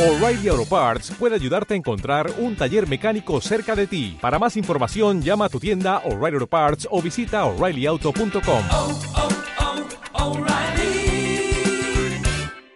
O'Reilly 0.00 0.48
Auto 0.48 0.64
Parts 0.64 1.10
puede 1.10 1.34
ayudarte 1.34 1.74
a 1.74 1.76
encontrar 1.76 2.32
un 2.38 2.56
taller 2.56 2.88
mecánico 2.88 3.38
cerca 3.42 3.76
de 3.76 3.86
ti. 3.86 4.16
Para 4.18 4.38
más 4.38 4.56
información, 4.56 5.20
llama 5.20 5.44
a 5.44 5.48
tu 5.50 5.60
tienda 5.60 5.98
O'Reilly 6.06 6.36
Auto 6.36 6.46
Parts 6.46 6.88
o 6.90 7.02
visita 7.02 7.44
oreillyauto.com. 7.44 8.64
oh, 8.72 9.00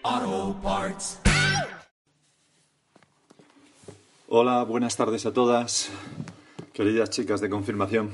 oh, 0.02 0.60
Parts. 0.62 1.18
Hola, 4.29 4.63
buenas 4.65 4.95
tardes 4.95 5.25
a 5.25 5.33
todas, 5.33 5.88
queridas 6.75 7.09
chicas 7.09 7.41
de 7.41 7.49
confirmación. 7.49 8.11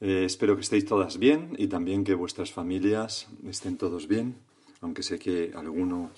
Eh, 0.00 0.22
espero 0.24 0.54
que 0.54 0.62
estéis 0.62 0.86
todas 0.86 1.18
bien 1.18 1.56
y 1.58 1.66
también 1.66 2.04
que 2.04 2.14
vuestras 2.14 2.52
familias 2.52 3.26
estén 3.44 3.76
todos 3.76 4.06
bien, 4.06 4.36
aunque 4.82 5.02
sé 5.02 5.18
que 5.18 5.50
alguno, 5.56 6.12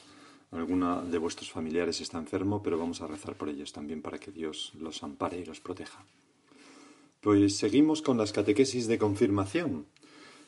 alguna 0.51 1.03
de 1.03 1.19
vuestros 1.19 1.51
familiares 1.51 2.01
está 2.01 2.19
enfermo, 2.19 2.63
pero 2.63 2.79
vamos 2.79 3.01
a 3.01 3.07
rezar 3.07 3.37
por 3.37 3.49
ellos 3.49 3.73
también 3.73 4.03
para 4.03 4.19
que 4.19 4.33
Dios 4.33 4.73
los 4.79 5.03
ampare 5.03 5.41
y 5.41 5.45
los 5.45 5.61
proteja. 5.61 6.05
Pues 7.21 7.57
seguimos 7.57 8.03
con 8.03 8.17
las 8.19 8.33
catequesis 8.33 8.87
de 8.87 8.99
confirmación. 8.99 9.87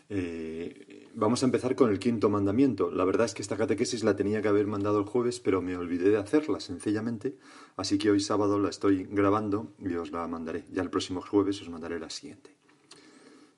Eh, 0.09 1.09
vamos 1.15 1.43
a 1.43 1.47
empezar 1.47 1.75
con 1.75 1.91
el 1.91 1.99
quinto 1.99 2.29
mandamiento. 2.31 2.91
La 2.91 3.05
verdad 3.05 3.27
es 3.27 3.35
que 3.35 3.43
esta 3.43 3.57
catequesis 3.57 4.03
la 4.05 4.17
tenía 4.17 4.43
que 4.43 4.49
haber 4.49 4.67
mandado 4.67 4.99
el 4.99 5.05
jueves, 5.05 5.39
pero 5.41 5.62
me 5.62 5.77
olvidé 5.77 6.11
de 6.11 6.19
hacerla 6.19 6.61
sencillamente, 6.61 7.37
así 7.77 7.98
que 7.98 8.11
hoy 8.11 8.21
sábado 8.21 8.59
la 8.59 8.71
estoy 8.71 9.05
grabando 9.05 9.73
y 9.79 9.95
os 9.95 10.11
la 10.11 10.27
mandaré. 10.27 10.65
Ya 10.73 10.83
el 10.83 10.91
próximo 10.91 11.23
jueves 11.23 11.61
os 11.62 11.69
mandaré 11.69 12.01
la 12.01 12.11
siguiente. 12.11 12.51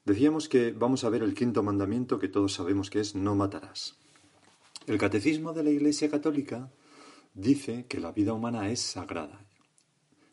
Decíamos 0.04 0.48
que 0.48 0.72
vamos 0.72 1.04
a 1.04 1.08
ver 1.08 1.22
el 1.22 1.34
quinto 1.34 1.62
mandamiento 1.62 2.18
que 2.18 2.28
todos 2.28 2.52
sabemos 2.52 2.90
que 2.90 3.00
es 3.00 3.14
no 3.14 3.34
matarás. 3.34 3.96
El 4.86 4.98
catecismo 4.98 5.54
de 5.54 5.62
la 5.62 5.70
Iglesia 5.70 6.10
Católica 6.10 6.70
dice 7.32 7.86
que 7.86 8.00
la 8.00 8.12
vida 8.12 8.34
humana 8.34 8.68
es 8.70 8.80
sagrada. 8.80 9.46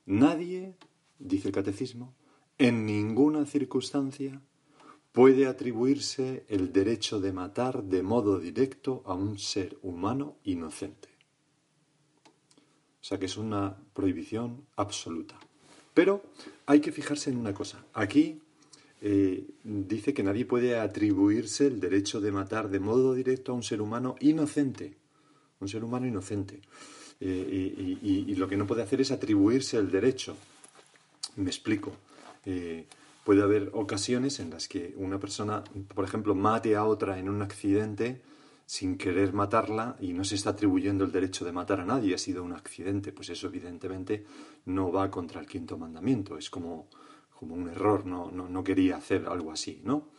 Nadie, 0.05 0.75
dice 1.19 1.47
el 1.47 1.53
catecismo, 1.53 2.15
en 2.57 2.85
ninguna 2.85 3.45
circunstancia 3.45 4.41
puede 5.13 5.47
atribuirse 5.47 6.45
el 6.49 6.73
derecho 6.73 7.21
de 7.21 7.31
matar 7.31 7.83
de 7.83 8.03
modo 8.03 8.39
directo 8.39 9.03
a 9.05 9.13
un 9.13 9.39
ser 9.39 9.77
humano 9.81 10.37
inocente. 10.43 11.09
O 13.01 13.03
sea 13.03 13.17
que 13.17 13.27
es 13.27 13.37
una 13.37 13.77
prohibición 13.93 14.67
absoluta. 14.75 15.39
Pero 15.93 16.23
hay 16.65 16.81
que 16.81 16.91
fijarse 16.91 17.29
en 17.29 17.37
una 17.37 17.53
cosa. 17.53 17.85
Aquí 17.93 18.41
eh, 19.01 19.47
dice 19.63 20.13
que 20.13 20.21
nadie 20.21 20.45
puede 20.45 20.77
atribuirse 20.77 21.65
el 21.65 21.79
derecho 21.79 22.21
de 22.21 22.31
matar 22.31 22.69
de 22.69 22.79
modo 22.79 23.15
directo 23.15 23.51
a 23.51 23.55
un 23.55 23.63
ser 23.63 23.81
humano 23.81 24.15
inocente. 24.19 24.95
Un 25.59 25.67
ser 25.67 25.83
humano 25.83 26.05
inocente. 26.07 26.61
Eh, 27.19 27.97
y, 28.01 28.35
lo 28.35 28.47
que 28.47 28.57
no 28.57 28.65
puede 28.65 28.83
hacer 28.83 29.01
es 29.01 29.11
atribuirse 29.11 29.77
el 29.77 29.91
derecho. 29.91 30.35
Me 31.35 31.49
explico. 31.49 31.93
Eh, 32.45 32.85
puede 33.23 33.41
haber 33.41 33.69
ocasiones 33.73 34.39
en 34.39 34.51
las 34.51 34.67
que 34.67 34.93
una 34.97 35.19
persona, 35.19 35.63
por 35.93 36.05
ejemplo, 36.05 36.35
mate 36.35 36.75
a 36.75 36.85
otra 36.85 37.19
en 37.19 37.29
un 37.29 37.41
accidente 37.41 38.21
sin 38.65 38.97
querer 38.97 39.33
matarla 39.33 39.97
y 39.99 40.13
no 40.13 40.23
se 40.23 40.35
está 40.35 40.51
atribuyendo 40.51 41.03
el 41.03 41.11
derecho 41.11 41.43
de 41.43 41.51
matar 41.51 41.81
a 41.81 41.85
nadie, 41.85 42.15
ha 42.15 42.17
sido 42.17 42.43
un 42.43 42.53
accidente, 42.53 43.11
pues 43.11 43.29
eso 43.29 43.47
evidentemente 43.47 44.25
no 44.65 44.91
va 44.91 45.11
contra 45.11 45.41
el 45.41 45.47
quinto 45.47 45.77
mandamiento, 45.77 46.37
es 46.37 46.49
como, 46.49 46.87
como 47.41 47.55
un 47.55 47.69
error, 47.69 48.05
no, 48.05 48.29
no, 48.29 48.63
quería 48.63 48.97
hacer 48.97 49.25
algo 49.27 49.51
así, 49.51 49.81
¿no? 49.83 50.09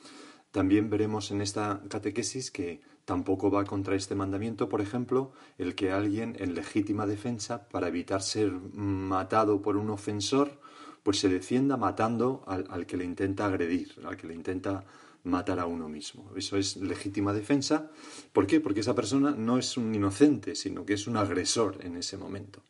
También 0.50 0.90
veremos 0.90 1.30
en 1.30 1.40
esta 1.40 1.80
catequesis 1.88 2.50
que 2.50 2.80
tampoco 3.04 3.48
va 3.48 3.64
contra 3.64 3.94
este 3.94 4.16
mandamiento, 4.16 4.68
por 4.68 4.80
ejemplo, 4.80 5.30
el 5.56 5.76
que 5.76 5.92
alguien 5.92 6.34
en 6.40 6.54
legítima 6.56 7.06
defensa, 7.06 7.68
para 7.68 7.86
evitar 7.86 8.22
ser 8.22 8.50
matado 8.50 9.62
por 9.62 9.76
un 9.76 9.90
ofensor, 9.90 10.60
pues 11.04 11.20
se 11.20 11.28
defienda 11.28 11.76
matando 11.76 12.42
al, 12.48 12.66
al 12.70 12.86
que 12.86 12.96
le 12.96 13.04
intenta 13.04 13.46
agredir, 13.46 13.94
al 14.04 14.16
que 14.16 14.26
le 14.26 14.34
intenta 14.34 14.84
matar 15.22 15.60
a 15.60 15.66
uno 15.66 15.88
mismo. 15.88 16.32
Eso 16.34 16.56
es 16.56 16.76
legítima 16.76 17.32
defensa. 17.32 17.88
¿Por 18.32 18.48
qué? 18.48 18.58
Porque 18.58 18.80
esa 18.80 18.96
persona 18.96 19.30
no 19.30 19.58
es 19.58 19.76
un 19.76 19.94
inocente, 19.94 20.56
sino 20.56 20.84
que 20.84 20.94
es 20.94 21.06
un 21.06 21.16
agresor 21.16 21.78
en 21.82 21.96
ese 21.96 22.16
momento. 22.16 22.64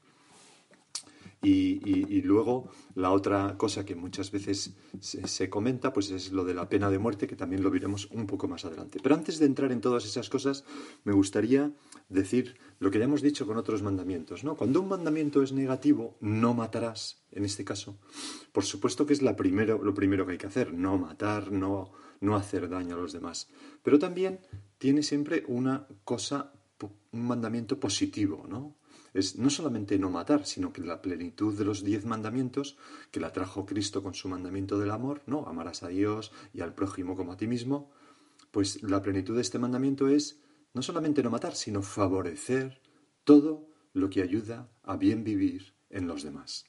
Y, 1.42 2.22
luego 2.22 2.70
la 2.94 3.10
otra 3.10 3.56
cosa 3.58 3.84
que 3.84 3.96
muchas 3.96 4.30
veces 4.30 4.76
se, 5.00 5.26
se 5.26 5.50
comenta 5.50 5.92
pues 5.92 6.10
es 6.12 6.30
lo 6.30 6.44
de 6.44 6.54
la 6.54 6.68
pena 6.68 6.88
de 6.88 7.00
muerte, 7.00 7.26
que 7.26 7.34
también 7.34 7.64
lo 7.64 7.70
veremos 7.70 8.08
un 8.12 8.26
poco 8.26 8.46
más 8.46 8.64
adelante. 8.64 9.00
Pero 9.02 9.16
antes 9.16 9.40
de 9.40 9.46
entrar 9.46 9.72
en 9.72 9.80
todas 9.80 10.04
esas 10.04 10.30
cosas, 10.30 10.64
me 11.02 11.12
gustaría 11.12 11.72
decir 12.08 12.58
lo 12.78 12.90
que 12.90 12.98
ya 12.98 13.04
hemos 13.04 13.22
dicho 13.22 13.46
con 13.46 13.56
otros 13.56 13.82
mandamientos. 13.82 14.44
¿no? 14.44 14.56
Cuando 14.56 14.80
un 14.80 14.88
mandamiento 14.88 15.42
es 15.42 15.52
negativo, 15.52 16.16
no 16.20 16.54
matarás, 16.54 17.24
en 17.30 17.44
este 17.44 17.64
caso, 17.64 17.98
por 18.52 18.64
supuesto 18.64 19.06
que 19.06 19.12
es 19.12 19.22
la 19.22 19.36
primero, 19.36 19.82
lo 19.82 19.94
primero 19.94 20.26
que 20.26 20.32
hay 20.32 20.38
que 20.38 20.46
hacer, 20.46 20.72
no 20.72 20.98
matar, 20.98 21.50
no, 21.50 21.92
no 22.20 22.36
hacer 22.36 22.68
daño 22.68 22.94
a 22.94 22.98
los 22.98 23.12
demás. 23.12 23.48
Pero 23.82 23.98
también 23.98 24.40
tiene 24.78 25.02
siempre 25.02 25.44
una 25.48 25.86
cosa, 26.04 26.52
un 27.12 27.26
mandamiento 27.26 27.78
positivo, 27.78 28.46
¿no? 28.48 28.76
Es 29.14 29.36
no 29.36 29.50
solamente 29.50 29.98
no 29.98 30.10
matar, 30.10 30.46
sino 30.46 30.72
que 30.72 30.82
la 30.82 31.02
plenitud 31.02 31.56
de 31.56 31.64
los 31.64 31.84
diez 31.84 32.04
mandamientos 32.04 32.76
que 33.10 33.20
la 33.20 33.32
trajo 33.32 33.66
Cristo 33.66 34.02
con 34.02 34.14
su 34.14 34.28
mandamiento 34.28 34.78
del 34.78 34.90
amor, 34.90 35.22
¿no? 35.26 35.46
Amarás 35.46 35.82
a 35.82 35.88
Dios 35.88 36.32
y 36.52 36.60
al 36.60 36.74
prójimo 36.74 37.16
como 37.16 37.32
a 37.32 37.36
ti 37.36 37.46
mismo, 37.46 37.90
pues 38.50 38.82
la 38.82 39.02
plenitud 39.02 39.34
de 39.34 39.42
este 39.42 39.58
mandamiento 39.58 40.08
es 40.08 40.40
no 40.74 40.82
solamente 40.82 41.22
no 41.22 41.30
matar, 41.30 41.54
sino 41.54 41.82
favorecer 41.82 42.80
todo 43.24 43.66
lo 43.92 44.08
que 44.08 44.22
ayuda 44.22 44.68
a 44.82 44.96
bien 44.96 45.24
vivir 45.24 45.74
en 45.90 46.06
los 46.06 46.22
demás. 46.22 46.64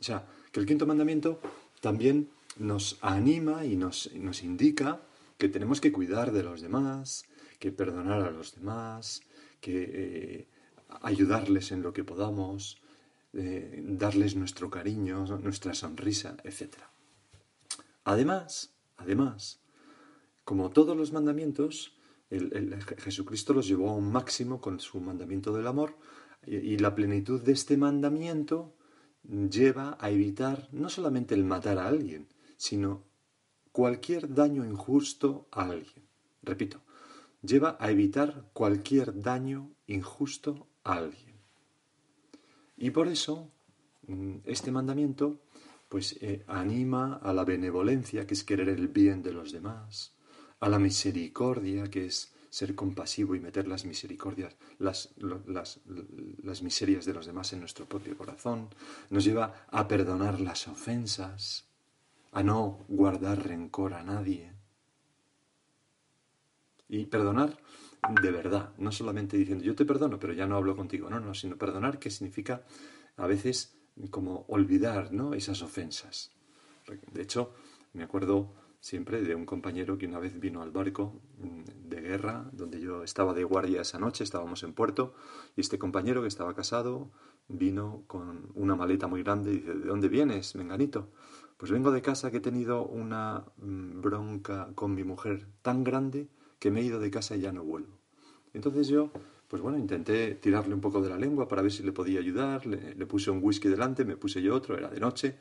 O 0.00 0.02
sea, 0.02 0.26
que 0.50 0.60
el 0.60 0.66
quinto 0.66 0.86
mandamiento 0.86 1.40
también 1.80 2.30
nos 2.56 2.98
anima 3.02 3.64
y 3.64 3.76
nos, 3.76 4.12
nos 4.14 4.42
indica 4.42 5.02
que 5.38 5.48
tenemos 5.48 5.80
que 5.80 5.92
cuidar 5.92 6.32
de 6.32 6.42
los 6.42 6.60
demás, 6.60 7.24
que 7.58 7.72
perdonar 7.72 8.22
a 8.22 8.30
los 8.30 8.54
demás, 8.54 9.22
que 9.60 9.90
eh, 9.92 10.48
ayudarles 11.02 11.72
en 11.72 11.82
lo 11.82 11.92
que 11.92 12.04
podamos, 12.04 12.80
eh, 13.32 13.82
darles 13.84 14.36
nuestro 14.36 14.70
cariño, 14.70 15.24
nuestra 15.42 15.74
sonrisa, 15.74 16.36
etc. 16.44 16.76
Además, 18.04 18.74
además, 18.96 19.60
como 20.44 20.70
todos 20.70 20.96
los 20.96 21.12
mandamientos, 21.12 21.96
Jesucristo 22.98 23.52
los 23.54 23.66
llevó 23.66 23.90
a 23.90 23.96
un 23.96 24.10
máximo 24.10 24.60
con 24.60 24.80
su 24.80 25.00
mandamiento 25.00 25.52
del 25.52 25.66
amor 25.66 25.96
y, 26.46 26.56
y 26.56 26.78
la 26.78 26.94
plenitud 26.94 27.40
de 27.40 27.52
este 27.52 27.76
mandamiento 27.76 28.74
lleva 29.22 29.96
a 30.00 30.10
evitar 30.10 30.68
no 30.72 30.88
solamente 30.88 31.34
el 31.34 31.44
matar 31.44 31.78
a 31.78 31.86
alguien, 31.86 32.28
sino 32.56 33.04
cualquier 33.72 34.32
daño 34.32 34.64
injusto 34.64 35.48
a 35.50 35.64
alguien. 35.64 36.04
Repito, 36.42 36.82
lleva 37.42 37.76
a 37.80 37.90
evitar 37.90 38.48
cualquier 38.52 39.20
daño 39.20 39.70
injusto 39.86 40.68
alguien. 40.84 41.34
Y 42.76 42.90
por 42.90 43.08
eso 43.08 43.50
mm, 44.06 44.36
este 44.44 44.70
mandamiento 44.70 45.40
pues 45.88 46.16
eh, 46.20 46.44
anima 46.48 47.20
a 47.22 47.32
la 47.32 47.44
benevolencia, 47.44 48.26
que 48.26 48.34
es 48.34 48.44
querer 48.44 48.68
el 48.68 48.88
bien 48.88 49.22
de 49.22 49.32
los 49.32 49.52
demás, 49.52 50.14
a 50.60 50.68
la 50.68 50.78
misericordia, 50.78 51.88
que 51.88 52.06
es 52.06 52.34
ser 52.50 52.74
compasivo 52.74 53.34
y 53.34 53.40
meter 53.40 53.66
las 53.66 53.84
misericordias, 53.84 54.56
las, 54.78 55.12
las, 55.46 55.80
las 56.42 56.62
miserias 56.62 57.04
de 57.04 57.14
los 57.14 57.26
demás 57.26 57.52
en 57.52 57.60
nuestro 57.60 57.86
propio 57.86 58.16
corazón, 58.16 58.68
nos 59.10 59.24
lleva 59.24 59.66
a 59.70 59.86
perdonar 59.88 60.40
las 60.40 60.68
ofensas, 60.68 61.68
a 62.32 62.42
no 62.42 62.84
guardar 62.88 63.46
rencor 63.46 63.94
a 63.94 64.02
nadie. 64.02 64.52
Y 66.88 67.06
perdonar 67.06 67.56
de 68.08 68.30
verdad, 68.30 68.72
no 68.78 68.92
solamente 68.92 69.36
diciendo 69.36 69.64
yo 69.64 69.74
te 69.74 69.84
perdono, 69.84 70.18
pero 70.18 70.32
ya 70.32 70.46
no 70.46 70.56
hablo 70.56 70.76
contigo, 70.76 71.08
no, 71.08 71.20
no, 71.20 71.34
sino 71.34 71.56
perdonar 71.56 71.98
que 71.98 72.10
significa 72.10 72.62
a 73.16 73.26
veces 73.26 73.76
como 74.10 74.44
olvidar, 74.48 75.12
¿no? 75.12 75.34
Esas 75.34 75.62
ofensas. 75.62 76.32
De 77.12 77.22
hecho, 77.22 77.52
me 77.92 78.02
acuerdo 78.02 78.54
siempre 78.80 79.22
de 79.22 79.34
un 79.34 79.46
compañero 79.46 79.96
que 79.96 80.06
una 80.06 80.18
vez 80.18 80.38
vino 80.38 80.60
al 80.60 80.70
barco 80.70 81.22
mm, 81.38 81.88
de 81.88 82.00
guerra, 82.02 82.50
donde 82.52 82.80
yo 82.80 83.02
estaba 83.02 83.32
de 83.32 83.44
guardia 83.44 83.80
esa 83.80 83.98
noche, 83.98 84.24
estábamos 84.24 84.62
en 84.62 84.74
puerto, 84.74 85.14
y 85.56 85.62
este 85.62 85.78
compañero 85.78 86.20
que 86.20 86.28
estaba 86.28 86.54
casado 86.54 87.10
vino 87.48 88.04
con 88.06 88.50
una 88.54 88.76
maleta 88.76 89.06
muy 89.06 89.22
grande 89.22 89.52
y 89.52 89.56
dice, 89.56 89.74
¿de 89.74 89.86
dónde 89.86 90.08
vienes, 90.08 90.54
menganito? 90.54 91.10
Pues 91.56 91.70
vengo 91.70 91.92
de 91.92 92.02
casa 92.02 92.30
que 92.30 92.38
he 92.38 92.40
tenido 92.40 92.84
una 92.84 93.44
mm, 93.56 94.02
bronca 94.02 94.68
con 94.74 94.94
mi 94.94 95.04
mujer 95.04 95.46
tan 95.62 95.82
grande 95.82 96.28
que 96.64 96.70
me 96.70 96.80
he 96.80 96.84
ido 96.84 96.98
de 96.98 97.10
casa 97.10 97.36
y 97.36 97.40
ya 97.40 97.52
no 97.52 97.62
vuelvo. 97.62 97.98
Entonces 98.54 98.88
yo, 98.88 99.10
pues 99.48 99.60
bueno, 99.60 99.76
intenté 99.76 100.34
tirarle 100.36 100.72
un 100.72 100.80
poco 100.80 101.02
de 101.02 101.10
la 101.10 101.18
lengua 101.18 101.46
para 101.46 101.60
ver 101.60 101.70
si 101.70 101.82
le 101.82 101.92
podía 101.92 102.20
ayudar, 102.20 102.64
le, 102.64 103.04
puse 103.04 103.30
un 103.30 103.40
whisky 103.42 103.68
delante, 103.68 104.02
me 104.06 104.16
puse 104.16 104.40
yo 104.40 104.54
otro, 104.54 104.74
era 104.74 104.88
de 104.88 104.98
noche, 104.98 105.36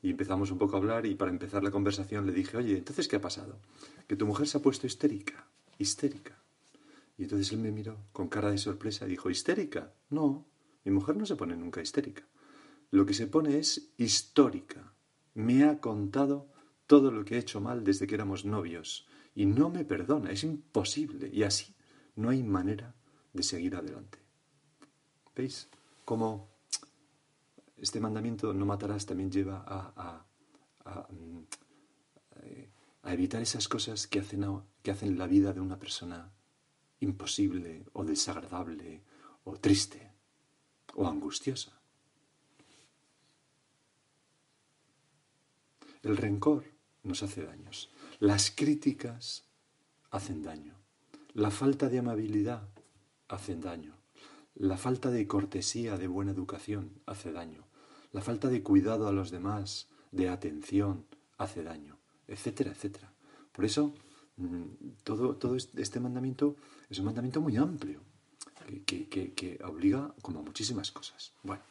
y 0.00 0.10
empezamos 0.10 0.52
un 0.52 0.58
poco 0.58 0.76
a 0.76 0.78
hablar 0.78 1.06
y 1.06 1.16
para 1.16 1.32
empezar 1.32 1.64
la 1.64 1.72
conversación 1.72 2.24
le 2.24 2.32
dije, 2.32 2.56
oye, 2.56 2.78
entonces 2.78 3.08
¿qué 3.08 3.16
ha 3.16 3.20
pasado? 3.20 3.58
Que 4.06 4.14
tu 4.14 4.26
mujer 4.26 4.46
se 4.46 4.58
ha 4.58 4.62
puesto 4.62 4.86
histérica, 4.86 5.44
histérica. 5.76 6.40
Y 7.18 7.24
entonces 7.24 7.50
él 7.50 7.58
me 7.58 7.72
miró 7.72 7.96
con 8.12 8.28
cara 8.28 8.52
de 8.52 8.58
sorpresa 8.58 9.06
y 9.06 9.10
dijo, 9.10 9.28
¿histérica? 9.28 9.92
No, 10.08 10.46
Mi 10.84 10.92
mujer 10.92 11.16
no 11.16 11.26
se 11.26 11.34
pone 11.34 11.56
nunca 11.56 11.82
histérica. 11.82 12.22
Lo 12.92 13.04
que 13.06 13.14
se 13.14 13.26
pone 13.26 13.58
es 13.58 13.90
histórica. 13.96 14.94
Me 15.34 15.64
ha 15.64 15.80
contado 15.80 16.46
todo 16.86 17.10
lo 17.10 17.24
que 17.24 17.34
he 17.34 17.38
hecho 17.38 17.60
mal 17.60 17.82
desde 17.82 18.06
que 18.06 18.14
éramos 18.14 18.44
novios 18.44 19.09
y 19.40 19.46
no 19.46 19.70
me 19.70 19.86
perdona, 19.86 20.30
es 20.32 20.44
imposible. 20.44 21.30
Y 21.32 21.44
así 21.44 21.74
no 22.16 22.28
hay 22.28 22.42
manera 22.42 22.94
de 23.32 23.42
seguir 23.42 23.74
adelante. 23.74 24.18
¿Veis 25.34 25.70
cómo 26.04 26.50
este 27.78 28.00
mandamiento 28.00 28.52
no 28.52 28.66
matarás 28.66 29.06
también 29.06 29.32
lleva 29.32 29.64
a, 29.66 30.26
a, 30.84 31.08
mm, 31.10 31.44
evitar 33.04 33.40
esas 33.40 33.66
cosas 33.66 34.06
que 34.06 34.20
hacen, 34.20 34.44
que 34.82 34.90
hacen 34.90 35.16
la 35.16 35.26
vida 35.26 35.54
de 35.54 35.60
una 35.62 35.78
persona 35.78 36.30
imposible 37.00 37.86
o 37.94 38.04
desagradable 38.04 39.00
o 39.44 39.56
triste 39.56 40.12
o 40.96 41.08
angustiosa? 41.08 41.80
El 46.02 46.18
rencor 46.18 46.62
nos 47.04 47.22
hace 47.22 47.42
daños. 47.42 47.90
Las 48.20 48.50
críticas 48.50 49.44
hacen 50.10 50.42
daño. 50.42 50.74
La 51.32 51.50
falta 51.50 51.88
de 51.88 52.00
amabilidad 52.00 52.68
hace 53.28 53.56
daño. 53.56 53.96
La 54.54 54.76
falta 54.76 55.10
de 55.10 55.26
cortesía, 55.26 55.96
de 55.96 56.06
buena 56.06 56.32
educación, 56.32 57.00
hace 57.06 57.32
daño. 57.32 57.64
La 58.12 58.20
falta 58.20 58.48
de 58.48 58.62
cuidado 58.62 59.08
a 59.08 59.12
los 59.12 59.30
demás, 59.30 59.88
de 60.12 60.28
atención, 60.28 61.06
hace 61.38 61.62
daño, 61.62 61.98
etcétera, 62.28 62.72
etcétera. 62.72 63.10
Por 63.52 63.64
eso, 63.64 63.94
mm, 64.36 64.64
todo, 65.02 65.36
todo 65.36 65.56
este 65.56 65.98
mandamiento 65.98 66.56
es 66.90 66.98
un 66.98 67.06
mandamiento 67.06 67.40
muy 67.40 67.56
amplio, 67.56 68.02
que, 68.84 69.08
que 69.08 69.58
obliga 69.64 70.14
como 70.20 70.40
a 70.40 70.42
muchísimas 70.42 70.92
cosas. 70.92 71.32
Bueno, 71.42 71.62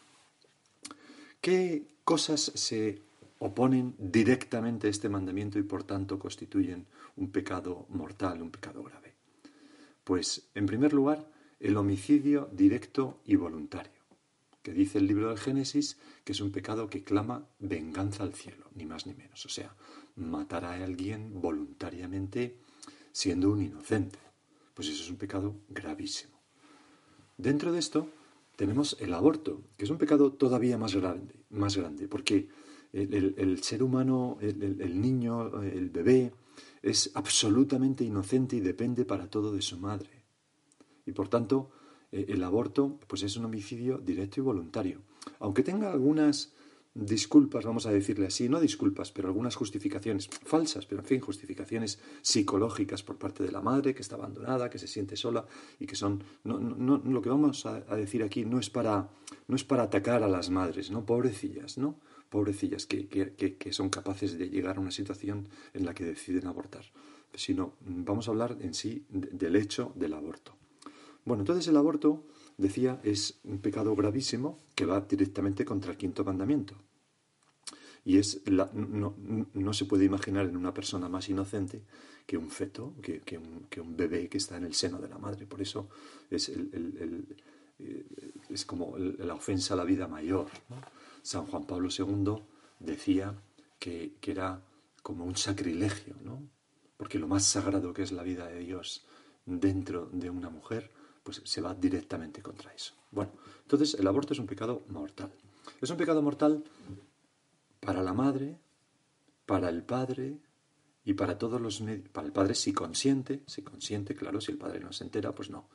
¿qué 1.41 1.85
cosas 2.03 2.41
se 2.55 3.07
oponen 3.39 3.95
directamente 3.97 4.89
este 4.89 5.09
mandamiento 5.09 5.59
y 5.59 5.63
por 5.63 5.83
tanto 5.83 6.19
constituyen 6.19 6.85
un 7.15 7.31
pecado 7.31 7.85
mortal, 7.89 8.41
un 8.41 8.51
pecado 8.51 8.83
grave? 8.83 9.15
Pues, 10.03 10.49
en 10.55 10.65
primer 10.65 10.93
lugar, 10.93 11.29
el 11.59 11.77
homicidio 11.77 12.49
directo 12.53 13.19
y 13.25 13.35
voluntario, 13.35 14.01
que 14.63 14.73
dice 14.73 14.97
el 14.97 15.07
libro 15.07 15.29
del 15.29 15.37
Génesis 15.37 15.97
que 16.23 16.33
es 16.33 16.41
un 16.41 16.51
pecado 16.51 16.89
que 16.89 17.03
clama 17.03 17.47
venganza 17.59 18.23
al 18.23 18.33
cielo, 18.33 18.65
ni 18.75 18.85
más 18.85 19.07
ni 19.07 19.13
menos. 19.13 19.45
O 19.45 19.49
sea, 19.49 19.75
matar 20.15 20.65
a 20.65 20.73
alguien 20.73 21.41
voluntariamente 21.41 22.57
siendo 23.11 23.49
un 23.51 23.61
inocente. 23.61 24.19
Pues 24.73 24.87
eso 24.87 25.03
es 25.03 25.09
un 25.09 25.17
pecado 25.17 25.55
gravísimo. 25.69 26.39
Dentro 27.37 27.71
de 27.71 27.79
esto 27.79 28.09
tenemos 28.55 28.97
el 28.99 29.13
aborto, 29.13 29.63
que 29.77 29.85
es 29.85 29.89
un 29.89 29.97
pecado 29.97 30.33
todavía 30.33 30.77
más 30.77 30.95
grande, 30.95 31.33
más 31.49 31.75
grande 31.77 32.07
porque 32.07 32.49
el, 32.93 33.63
ser 33.63 33.83
humano, 33.83 34.37
el, 34.41 35.01
niño, 35.01 35.61
el 35.61 35.89
bebé, 35.89 36.33
es 36.81 37.11
absolutamente 37.13 38.03
inocente 38.03 38.55
y 38.55 38.59
depende 38.59 39.05
para 39.05 39.29
todo 39.29 39.53
de 39.53 39.61
su 39.61 39.79
madre. 39.79 40.09
Y 41.05 41.11
por 41.11 41.27
tanto, 41.27 41.71
eh, 42.11 42.25
el 42.29 42.43
aborto 42.43 42.99
pues 43.07 43.23
es 43.23 43.35
un 43.37 43.45
homicidio 43.45 43.97
directo 43.97 44.39
y 44.39 44.43
voluntario. 44.43 45.01
Aunque 45.39 45.63
tenga 45.63 45.91
algunas 45.91 46.53
disculpas, 46.93 47.65
vamos 47.65 47.85
a 47.85 47.91
decirle 47.91 48.27
así, 48.27 48.49
no 48.49 48.59
disculpas, 48.59 49.11
pero 49.11 49.27
algunas 49.27 49.55
justificaciones 49.55 50.27
falsas, 50.27 50.85
pero 50.85 51.01
en 51.01 51.07
fin, 51.07 51.19
justificaciones 51.19 51.99
psicológicas 52.21 53.03
por 53.03 53.17
parte 53.17 53.43
de 53.43 53.51
la 53.51 53.61
madre 53.61 53.93
que 53.93 54.01
está 54.01 54.15
abandonada, 54.15 54.69
que 54.69 54.79
se 54.79 54.87
siente 54.87 55.15
sola 55.15 55.45
y 55.79 55.85
que 55.85 55.95
son 55.95 56.23
no, 56.43 56.59
no, 56.59 56.97
lo 56.97 57.21
que 57.21 57.29
vamos 57.29 57.65
a, 57.65 57.79
decir 57.95 58.23
aquí 58.23 58.43
no 58.43 58.59
es 58.59 58.69
para 58.69 59.09
no 59.47 59.55
es 59.55 59.63
para 59.63 59.83
atacar 59.83 60.23
a 60.23 60.27
las 60.27 60.49
madres, 60.49 60.89
no 60.91 61.05
pobrecillas, 61.05 61.77
no 61.77 61.99
pobrecillas 62.29 62.85
que, 62.85 63.07
que, 63.07 63.73
son 63.73 63.89
capaces 63.89 64.37
de 64.37 64.49
llegar 64.49 64.77
a 64.77 64.79
una 64.79 64.91
situación 64.91 65.47
en 65.73 65.85
la 65.85 65.93
que 65.93 66.05
deciden 66.05 66.47
abortar, 66.47 66.85
sino 67.33 67.73
vamos 67.81 68.27
a 68.27 68.31
hablar 68.31 68.57
en 68.61 68.73
sí 68.73 69.05
del 69.09 69.55
hecho 69.55 69.91
del 69.95 70.13
aborto. 70.13 70.55
Bueno, 71.25 71.41
entonces 71.41 71.67
el 71.67 71.77
aborto 71.77 72.25
decía, 72.57 72.99
es 73.03 73.39
un 73.43 73.59
pecado 73.59 73.95
gravísimo 73.95 74.59
que 74.75 74.85
va 74.85 75.01
directamente 75.01 75.65
contra 75.65 75.91
el 75.91 75.97
quinto 75.97 76.23
mandamiento. 76.23 76.75
Y 78.05 78.17
es 78.17 78.41
no, 78.73 79.73
se 79.73 79.85
puede 79.85 80.05
imaginar 80.05 80.47
en 80.47 80.57
una 80.57 80.73
persona 80.73 81.09
más 81.09 81.29
inocente 81.29 81.83
que 82.25 82.37
un 82.37 82.49
feto, 82.49 82.95
que, 83.01 83.37
un, 83.37 83.97
bebé 83.97 84.29
que 84.29 84.37
está 84.37 84.57
en 84.57 84.65
el 84.65 84.73
seno 84.73 84.99
de 84.99 85.09
la 85.09 85.17
madre. 85.17 85.45
Por 85.45 85.61
eso 85.61 85.89
es, 86.29 86.49
el, 86.49 87.37
es 88.49 88.65
como 88.65 88.97
la 88.97 89.35
ofensa 89.35 89.73
a 89.73 89.77
la 89.77 89.83
vida 89.83 90.07
mayor. 90.07 90.47
San 91.21 91.45
Juan 91.45 91.65
Pablo 91.65 91.89
II 91.89 92.35
decía 92.79 93.33
que, 93.77 94.13
que, 94.19 94.31
era 94.31 94.61
como 95.01 95.25
un 95.25 95.35
sacrilegio, 95.35 96.15
¿no? 96.23 96.41
porque 96.99 97.17
lo 97.17 97.29
más 97.29 97.45
sagrado 97.45 97.93
que 97.93 98.03
es 98.03 98.11
la 98.11 98.23
vida 98.23 98.47
de 98.47 98.59
Dios 98.59 99.05
dentro 99.45 100.09
de 100.11 100.29
una 100.29 100.49
mujer 100.49 100.91
pues 101.23 101.41
se 101.45 101.61
va 101.61 101.73
directamente 101.73 102.41
contra 102.41 102.73
eso. 102.73 102.93
Bueno, 103.11 103.31
entonces 103.61 103.93
el 103.93 104.05
aborto 104.05 104.33
es 104.33 104.39
un 104.39 104.47
pecado 104.47 104.83
mortal. 104.89 105.31
Es 105.79 105.89
un 105.89 105.95
pecado 105.95 106.21
mortal 106.21 106.63
para 107.79 108.03
la 108.03 108.13
madre, 108.13 108.57
para 109.45 109.69
el 109.69 109.83
padre 109.83 110.37
y 111.03 111.13
para 111.13 111.37
todos 111.37 111.59
los 111.61 111.81
para 112.11 112.27
el 112.27 112.33
padre 112.33 112.55
si 112.55 112.73
consiente, 112.73 113.43
si 113.47 113.61
consiente, 113.61 114.15
claro, 114.15 114.41
si 114.41 114.51
el 114.51 114.57
padre 114.57 114.79
no 114.79 114.91
se 114.91 115.03
entera, 115.03 115.33
pues 115.33 115.49
no. 115.49 115.69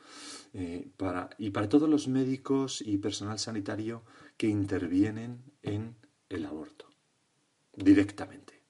Eh, 0.52 0.88
para, 0.96 1.30
y 1.38 1.50
para 1.50 1.68
todos 1.68 1.88
los 1.88 2.08
médicos 2.08 2.82
y 2.84 2.98
personal 2.98 3.38
sanitario 3.38 4.02
que 4.36 4.48
intervienen 4.48 5.42
en 5.62 5.96
el 6.28 6.46
aborto 6.46 6.86
directamente. 7.74 8.62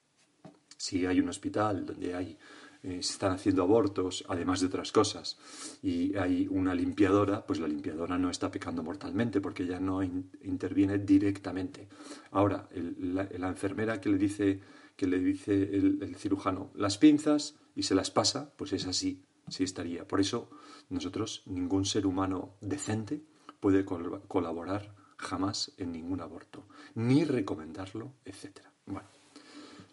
Si 0.77 1.05
hay 1.05 1.19
un 1.19 1.29
hospital 1.29 1.85
donde 1.85 2.15
hay 2.15 2.37
eh, 2.85 3.01
se 3.01 3.13
están 3.13 3.31
haciendo 3.31 3.63
abortos, 3.63 4.23
además 4.27 4.59
de 4.59 4.67
otras 4.67 4.91
cosas, 4.91 5.39
y 5.81 6.15
hay 6.17 6.47
una 6.47 6.75
limpiadora, 6.75 7.43
pues 7.43 7.59
la 7.59 7.67
limpiadora 7.67 8.15
no 8.19 8.29
está 8.29 8.51
pecando 8.51 8.83
mortalmente 8.83 9.41
porque 9.41 9.65
ya 9.65 9.79
no 9.79 10.03
interviene 10.03 10.99
directamente. 10.99 11.87
Ahora, 12.29 12.69
la, 12.99 13.49
enfermera 13.49 13.99
que 13.99 14.09
le 14.09 14.19
dice, 14.19 14.59
que 14.95 15.07
le 15.07 15.19
dice 15.19 15.53
el, 15.53 16.15
cirujano 16.17 16.71
las 16.75 16.97
pinzas 16.97 17.55
y 17.75 17.83
se 17.83 17.95
las 17.95 18.11
pasa, 18.11 18.51
pues 18.55 18.73
es 18.73 18.85
así, 18.87 19.23
sí 19.49 19.63
estaría. 19.63 20.07
Por 20.07 20.21
eso 20.21 20.49
nosotros, 20.89 21.43
ningún 21.45 21.85
ser 21.85 22.05
humano 22.05 22.55
decente 22.61 23.21
puede 23.59 23.85
colaborar 23.85 24.95
jamás 25.17 25.71
en 25.77 25.91
ningún 25.91 26.21
aborto, 26.21 26.65
ni 26.93 27.23
recomendarlo, 27.23 28.13
etc. 28.25 28.59
Bueno, 28.85 29.07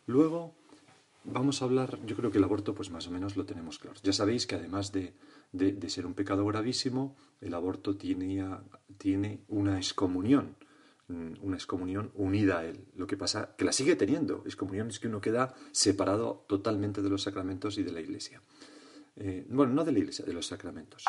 luego 0.07 0.55
Vamos 1.25 1.63
a 1.63 1.67
hablar, 1.67 2.01
yo 2.05 2.17
creo 2.17 2.33
que 2.33 2.39
el 2.39 2.45
aborto 2.45 2.75
pues 2.75 2.91
más 2.91 3.07
o 3.07 3.11
menos 3.13 3.37
lo 3.37 3.47
tenemos 3.47 3.79
claro. 3.79 3.97
Ya 4.03 4.13
sabéis 4.13 4.47
que 4.47 4.57
además 4.57 4.91
de, 4.91 5.15
ser 5.89 6.05
un 6.05 6.15
pecado 6.15 6.45
gravísimo, 6.45 7.15
el 7.41 7.55
aborto 7.55 7.97
tiene, 7.97 9.39
una 9.49 9.77
excomunión, 9.77 10.57
una 11.41 11.57
excomunión 11.57 12.11
unida 12.15 12.59
a 12.59 12.65
él. 12.65 12.87
Lo 12.95 13.07
que 13.07 13.17
pasa 13.17 13.55
que 13.57 13.65
la 13.65 13.73
sigue 13.73 13.97
teniendo. 13.97 14.43
Excomunión 14.45 14.89
es 14.89 14.99
que 14.99 15.09
uno 15.09 15.21
queda 15.21 15.55
separado 15.73 16.45
totalmente 16.49 17.03
de 17.03 17.11
los 17.11 17.23
sacramentos 17.23 17.79
y 17.79 17.83
de 17.83 17.93
la 17.93 18.01
Iglesia. 18.01 18.43
Eh, 19.17 19.47
bueno, 19.49 19.73
no 19.73 19.85
de 19.85 19.93
la 19.93 19.99
Iglesia, 19.99 20.25
de 20.25 20.33
los 20.33 20.47
sacramentos. 20.47 21.05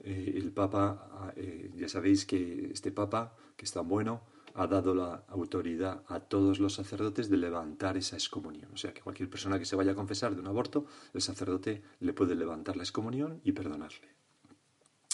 Eh, 0.00 0.34
el 0.36 0.52
Papa, 0.52 1.08
ah, 1.12 1.32
eh, 1.36 1.70
ya 1.76 1.88
sabéis 1.88 2.26
que 2.26 2.70
este 2.72 2.90
Papa, 2.90 3.36
que 3.56 3.64
es 3.64 3.72
tan 3.72 3.86
bueno, 3.86 4.22
ha 4.54 4.66
dado 4.66 4.94
la 4.94 5.24
autoridad 5.28 6.02
a 6.08 6.20
todos 6.20 6.58
los 6.58 6.74
sacerdotes 6.74 7.30
de 7.30 7.36
levantar 7.36 7.96
esa 7.96 8.16
excomunión. 8.16 8.70
O 8.72 8.76
sea, 8.76 8.92
que 8.92 9.00
cualquier 9.00 9.30
persona 9.30 9.58
que 9.58 9.64
se 9.64 9.76
vaya 9.76 9.92
a 9.92 9.94
confesar 9.94 10.34
de 10.34 10.40
un 10.40 10.48
aborto, 10.48 10.86
el 11.14 11.22
sacerdote 11.22 11.82
le 12.00 12.12
puede 12.12 12.34
levantar 12.34 12.76
la 12.76 12.82
excomunión 12.82 13.40
y 13.44 13.52
perdonarle. 13.52 14.12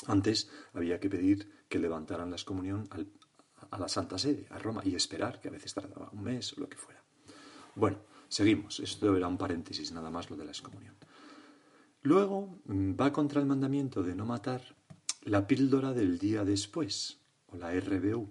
Antes 0.06 0.50
había 0.72 1.00
que 1.00 1.10
pedir 1.10 1.50
que 1.68 1.78
levantaran 1.78 2.30
la 2.30 2.36
excomunión 2.36 2.88
a 3.70 3.78
la 3.78 3.88
Santa 3.88 4.18
Sede, 4.18 4.46
a 4.50 4.58
Roma, 4.58 4.82
y 4.84 4.94
esperar, 4.94 5.40
que 5.40 5.48
a 5.48 5.52
veces 5.52 5.74
tardaba 5.74 6.10
un 6.12 6.22
mes 6.22 6.52
o 6.56 6.60
lo 6.60 6.68
que 6.68 6.76
fuera. 6.76 7.02
Bueno, 7.74 7.98
seguimos. 8.28 8.80
Esto 8.80 9.16
era 9.16 9.28
un 9.28 9.38
paréntesis, 9.38 9.92
nada 9.92 10.10
más 10.10 10.30
lo 10.30 10.36
de 10.36 10.44
la 10.44 10.50
excomunión. 10.50 10.96
Luego 12.02 12.60
mm, 12.64 12.94
va 13.00 13.12
contra 13.12 13.40
el 13.40 13.46
mandamiento 13.46 14.02
de 14.02 14.14
no 14.14 14.24
matar 14.24 14.62
la 15.22 15.46
píldora 15.46 15.92
del 15.92 16.18
día 16.18 16.44
después, 16.44 17.20
o 17.48 17.56
la 17.56 17.72
RBU, 17.72 18.30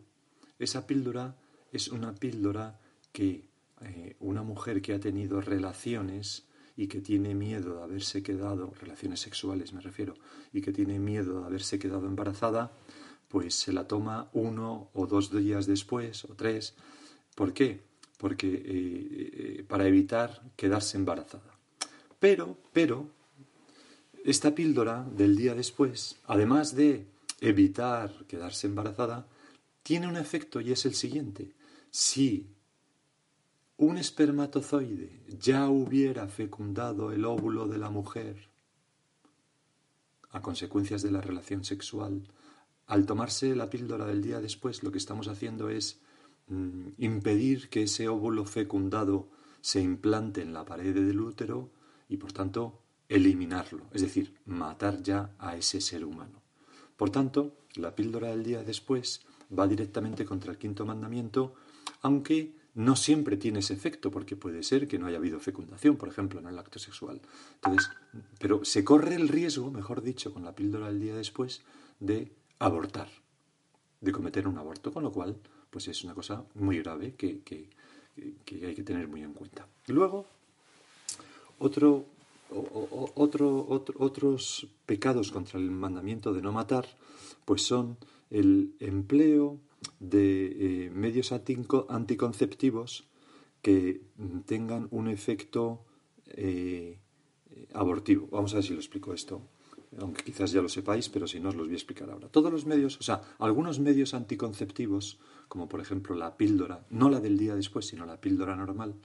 esa 0.60 0.88
píldora 0.88 1.36
es 1.72 1.90
una 1.90 2.16
píldora 2.16 2.80
que 3.12 3.46
eh, 3.82 4.16
una 4.20 4.42
mujer 4.42 4.82
que 4.82 4.94
ha 4.94 5.00
tenido 5.00 5.42
relaciones 5.42 6.48
y 6.76 6.88
que 6.88 7.02
tiene 7.02 7.36
miedo 7.36 7.78
de 7.78 7.84
haberse 7.84 8.24
quedado, 8.24 8.74
relaciones 8.80 9.20
sexuales 9.20 9.74
me 9.74 9.82
refiero, 9.82 10.16
y 10.52 10.62
que 10.62 10.72
tiene 10.72 11.00
miedo 11.00 11.42
de 11.42 11.46
haberse 11.46 11.80
quedado 11.80 12.08
embarazada, 12.08 12.72
pues 13.28 13.56
se 13.56 13.74
la 13.74 13.88
toma 13.88 14.30
uno 14.34 14.90
o 14.94 15.08
dos 15.08 15.32
días 15.32 15.66
después 15.66 16.26
o 16.26 16.34
tres. 16.36 16.76
¿Por 17.36 17.54
qué? 17.54 17.82
Porque 18.18 18.48
eh, 18.48 18.64
eh, 18.66 19.66
para 19.68 19.88
evitar 19.88 20.42
quedarse 20.56 20.98
embarazada. 20.98 21.58
Pero, 22.20 22.58
pero, 22.74 23.10
esta 24.24 24.56
píldora 24.56 25.08
del 25.16 25.36
día 25.36 25.54
después, 25.54 26.18
además 26.26 26.76
de 26.76 27.06
evitar 27.40 28.26
quedarse 28.28 28.68
embarazada, 28.68 29.28
tiene 29.84 30.08
un 30.08 30.18
efecto 30.18 30.60
y 30.60 30.72
es 30.72 30.86
el 30.86 30.96
siguiente. 30.96 31.54
Si 31.92 32.48
un 33.78 33.98
espermatozoide 33.98 35.22
ya 35.40 35.70
hubiera 35.70 36.28
fecundado 36.28 37.12
el 37.12 37.24
óvulo 37.24 37.68
de 37.68 37.78
la 37.78 37.90
mujer 37.90 38.50
a 40.32 40.42
consecuencias 40.42 41.04
de 41.04 41.12
la 41.12 41.22
relación 41.22 41.64
sexual, 41.64 42.28
al 42.88 43.06
tomarse 43.06 43.56
la 43.56 43.70
píldora 43.70 44.06
del 44.06 44.22
día 44.22 44.40
después, 44.40 44.82
lo 44.82 44.92
que 44.92 44.98
estamos 44.98 45.28
haciendo 45.28 45.70
es 45.70 46.00
mm, 46.48 46.90
impedir 46.98 47.70
que 47.70 47.84
ese 47.84 48.08
óvulo 48.08 48.46
fecundado 48.46 49.30
se 49.62 49.82
implante 49.82 50.42
en 50.42 50.54
la 50.54 50.66
pared 50.66 50.94
del 50.94 51.20
útero 51.20 51.70
y, 52.08 52.18
por 52.18 52.32
tanto, 52.32 52.82
eliminarlo, 53.10 53.86
es 53.94 54.02
decir, 54.02 54.34
matar 54.46 55.04
ya 55.04 55.34
a 55.38 55.58
ese 55.58 55.82
ser 55.82 56.06
humano. 56.06 56.42
Por 56.96 57.10
tanto, 57.10 57.58
la 57.76 57.96
píldora 57.96 58.30
del 58.30 58.44
día 58.44 58.64
después 58.64 59.22
va 59.58 59.68
directamente 59.68 60.26
contra 60.26 60.52
el 60.52 60.58
quinto 60.58 60.86
mandamiento, 60.86 61.54
aunque 62.02 62.56
no 62.74 62.96
siempre 62.96 63.38
tiene 63.38 63.60
ese 63.60 63.74
efecto, 63.74 64.12
porque 64.12 64.36
puede 64.36 64.64
ser 64.64 64.88
que 64.88 65.00
no 65.00 65.08
haya 65.08 65.18
habido 65.18 65.40
fecundación, 65.40 65.98
por 65.98 66.10
ejemplo, 66.10 66.40
en 66.40 66.48
el 66.48 66.60
acto 66.60 66.80
sexual. 66.80 67.22
Entonces, 67.56 67.90
pero 68.40 68.64
se 68.64 68.84
corre 68.84 69.16
el 69.16 69.30
riesgo, 69.30 69.72
mejor 69.72 70.02
dicho, 70.02 70.34
con 70.34 70.44
la 70.44 70.56
píldora 70.56 70.88
del 70.88 71.00
día 71.00 71.16
después, 71.16 71.64
de 72.00 72.32
abortar, 72.60 73.10
de 74.02 74.12
cometer 74.12 74.48
un 74.48 74.58
aborto, 74.58 74.92
con 74.92 75.04
lo 75.04 75.12
cual, 75.12 75.38
pues 75.70 75.88
es 75.88 76.04
una 76.04 76.14
cosa 76.14 76.44
muy 76.56 76.80
grave 76.80 77.16
que, 77.16 77.42
que 77.42 77.70
hay 78.66 78.76
que 78.76 78.84
tener 78.84 79.08
muy 79.08 79.22
en 79.22 79.34
cuenta. 79.34 79.68
Luego, 79.88 80.26
otro 81.60 82.06
otro, 82.50 83.68
otros 83.98 84.68
pecados 84.86 85.32
contra 85.32 85.60
el 85.60 85.70
mandamiento 85.72 86.34
de 86.34 86.42
no 86.42 86.52
matar, 86.52 86.88
pues 87.46 87.62
son 87.62 87.98
el 88.30 88.76
empleo 88.80 89.60
de 90.00 90.86
eh, 90.86 90.90
medios 90.90 91.32
anticonceptivos 91.32 93.06
que 93.62 94.02
tengan 94.46 94.88
un 94.92 95.08
efecto 95.08 95.82
eh, 96.28 96.98
abortivo. 97.74 98.28
Vamos 98.32 98.54
a 98.54 98.58
ver 98.58 98.64
si 98.64 98.74
lo 98.74 98.80
explico 98.80 99.14
esto, 99.14 99.42
aunque 100.00 100.24
quizás 100.24 100.52
ya 100.52 100.62
lo 100.62 100.70
sepáis, 100.70 101.10
pero 101.10 101.28
si 101.28 101.40
no 101.40 101.50
os 101.50 101.56
los 101.56 101.68
voy 101.68 101.74
a 101.74 101.78
explicar 101.78 102.10
ahora. 102.10 102.28
Todos 102.30 102.52
los 102.52 102.66
medios, 102.66 102.98
o 103.00 103.04
sea, 103.04 103.22
algunos 103.40 103.80
medios 103.80 104.14
anticonceptivos, 104.14 105.20
como 105.48 105.70
por 105.70 105.80
ejemplo 105.80 106.16
la 106.16 106.36
píldora, 106.36 106.86
no 106.90 107.10
la 107.10 107.20
del 107.20 107.38
día 107.38 107.56
después, 107.56 107.88
sino 107.88 108.06
la 108.06 108.20
píldora 108.20 108.56
normal, 108.56 108.96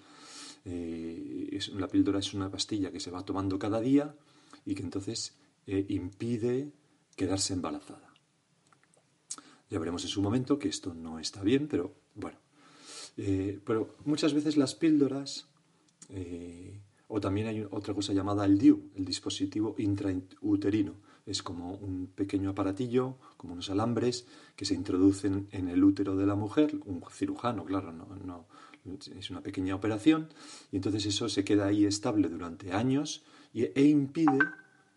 eh, 0.64 1.58
la 1.74 1.88
píldora 1.88 2.18
es 2.18 2.34
una 2.34 2.50
pastilla 2.50 2.90
que 2.92 3.00
se 3.00 3.10
va 3.10 3.24
tomando 3.24 3.58
cada 3.58 3.80
día 3.80 4.14
y 4.64 4.74
que 4.74 4.82
entonces 4.82 5.36
eh, 5.66 5.86
impide 5.88 6.72
quedarse 7.16 7.54
embarazada. 7.54 8.12
Ya 9.70 9.78
veremos 9.78 10.02
en 10.04 10.10
su 10.10 10.20
momento 10.20 10.58
que 10.58 10.68
esto 10.68 10.94
no 10.94 11.18
está 11.18 11.42
bien, 11.42 11.66
pero 11.68 11.94
bueno. 12.14 12.38
Eh, 13.16 13.60
pero 13.64 13.96
muchas 14.04 14.34
veces 14.34 14.56
las 14.56 14.74
píldoras, 14.74 15.48
o 17.14 17.20
también 17.20 17.46
hay 17.46 17.66
otra 17.70 17.92
cosa 17.92 18.14
llamada 18.14 18.46
el 18.46 18.56
DIU, 18.56 18.90
el 18.96 19.04
dispositivo 19.04 19.74
intrauterino. 19.76 20.94
Es 21.26 21.42
como 21.42 21.74
un 21.74 22.06
pequeño 22.06 22.48
aparatillo, 22.48 23.16
como 23.36 23.52
unos 23.52 23.68
alambres 23.68 24.26
que 24.56 24.64
se 24.64 24.72
introducen 24.72 25.46
en 25.52 25.68
el 25.68 25.84
útero 25.84 26.16
de 26.16 26.24
la 26.24 26.36
mujer, 26.36 26.74
un 26.86 27.04
cirujano, 27.12 27.66
claro, 27.66 27.92
no, 27.92 28.06
no, 28.24 28.46
es 29.14 29.28
una 29.28 29.42
pequeña 29.42 29.74
operación 29.74 30.28
y 30.72 30.76
entonces 30.76 31.04
eso 31.04 31.28
se 31.28 31.44
queda 31.44 31.66
ahí 31.66 31.84
estable 31.84 32.30
durante 32.30 32.72
años 32.72 33.22
e 33.52 33.84
impide 33.84 34.38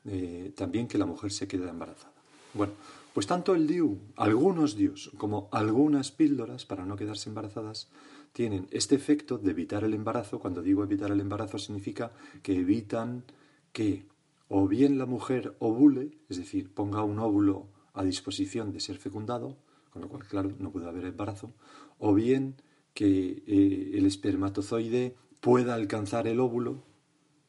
eh, 0.05 0.53
también 0.55 0.87
que 0.87 0.97
la 0.97 1.05
mujer 1.05 1.33
se 1.33 1.49
quede 1.49 1.67
embarazada. 1.67 2.13
Bueno, 2.53 2.71
pues 3.13 3.27
tanto 3.27 3.53
el 3.53 3.67
DIU, 3.67 3.99
algunos 4.15 4.77
DIUs, 4.77 5.11
como 5.17 5.49
algunas 5.51 6.11
píldoras 6.11 6.65
para 6.65 6.85
no 6.85 6.95
quedarse 6.95 7.27
embarazadas, 7.27 7.89
tienen 8.35 8.67
este 8.71 8.95
efecto 8.95 9.37
de 9.37 9.51
evitar 9.51 9.85
el 9.85 9.93
embarazo. 9.93 10.39
Cuando 10.39 10.61
digo 10.61 10.83
evitar 10.83 11.09
el 11.09 11.21
embarazo 11.21 11.57
significa 11.57 12.11
que 12.43 12.51
evitan 12.59 13.23
que 13.71 14.07
o 14.49 14.67
bien 14.67 14.97
la 14.97 15.05
mujer 15.05 15.55
ovule, 15.59 16.17
es 16.27 16.35
decir, 16.35 16.69
ponga 16.73 17.01
un 17.01 17.19
óvulo 17.19 17.69
a 17.93 18.03
disposición 18.03 18.73
de 18.73 18.81
ser 18.81 18.97
fecundado, 18.97 19.55
con 19.89 20.01
lo 20.01 20.09
cual, 20.09 20.27
claro, 20.27 20.51
no 20.59 20.69
puede 20.69 20.85
haber 20.85 21.05
embarazo, 21.05 21.53
o 21.97 22.13
bien 22.13 22.55
que 22.93 23.41
eh, 23.47 23.91
el 23.93 24.05
espermatozoide 24.05 25.15
pueda 25.39 25.73
alcanzar 25.73 26.27
el 26.27 26.41
óvulo, 26.41 26.83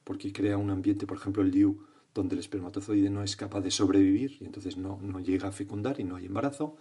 porque 0.04 0.32
crea 0.32 0.56
un 0.56 0.70
ambiente, 0.70 1.04
por 1.04 1.16
ejemplo, 1.16 1.42
el 1.42 1.50
DIU, 1.50 1.80
donde 2.14 2.36
el 2.36 2.40
espermatozoide 2.40 3.10
no 3.10 3.24
es 3.24 3.34
capaz 3.34 3.60
de 3.60 3.72
sobrevivir 3.72 4.38
y 4.40 4.44
entonces 4.44 4.76
no, 4.76 5.00
llega 5.18 5.48
a 5.48 5.52
fecundar 5.52 5.98
y 5.98 6.04
no 6.04 6.14
hay 6.14 6.26
embarazo. 6.26 6.76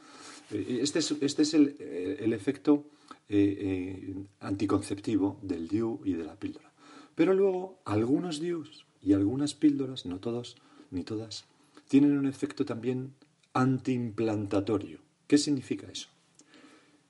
Eh, 0.51 0.79
este 0.81 0.99
es, 0.99 1.11
este 1.21 1.41
es 1.43 1.53
el, 1.53 1.75
el, 2.19 2.33
efecto 2.33 2.85
eh, 3.29 4.15
anticonceptivo 4.39 5.39
del 5.41 5.67
DIU 5.67 6.01
y 6.05 6.13
de 6.13 6.23
la 6.23 6.35
píldora. 6.35 6.71
Pero 7.15 7.33
luego, 7.33 7.79
algunos 7.85 8.39
DIUs 8.39 8.85
y 9.01 9.13
algunas 9.13 9.53
píldoras, 9.53 10.05
no 10.05 10.19
todos 10.19 10.57
ni 10.91 11.03
todas, 11.03 11.45
tienen 11.87 12.17
un 12.17 12.25
efecto 12.25 12.65
también 12.65 13.13
antiimplantatorio. 13.53 14.99
¿Qué 15.27 15.37
significa 15.37 15.87
eso? 15.91 16.09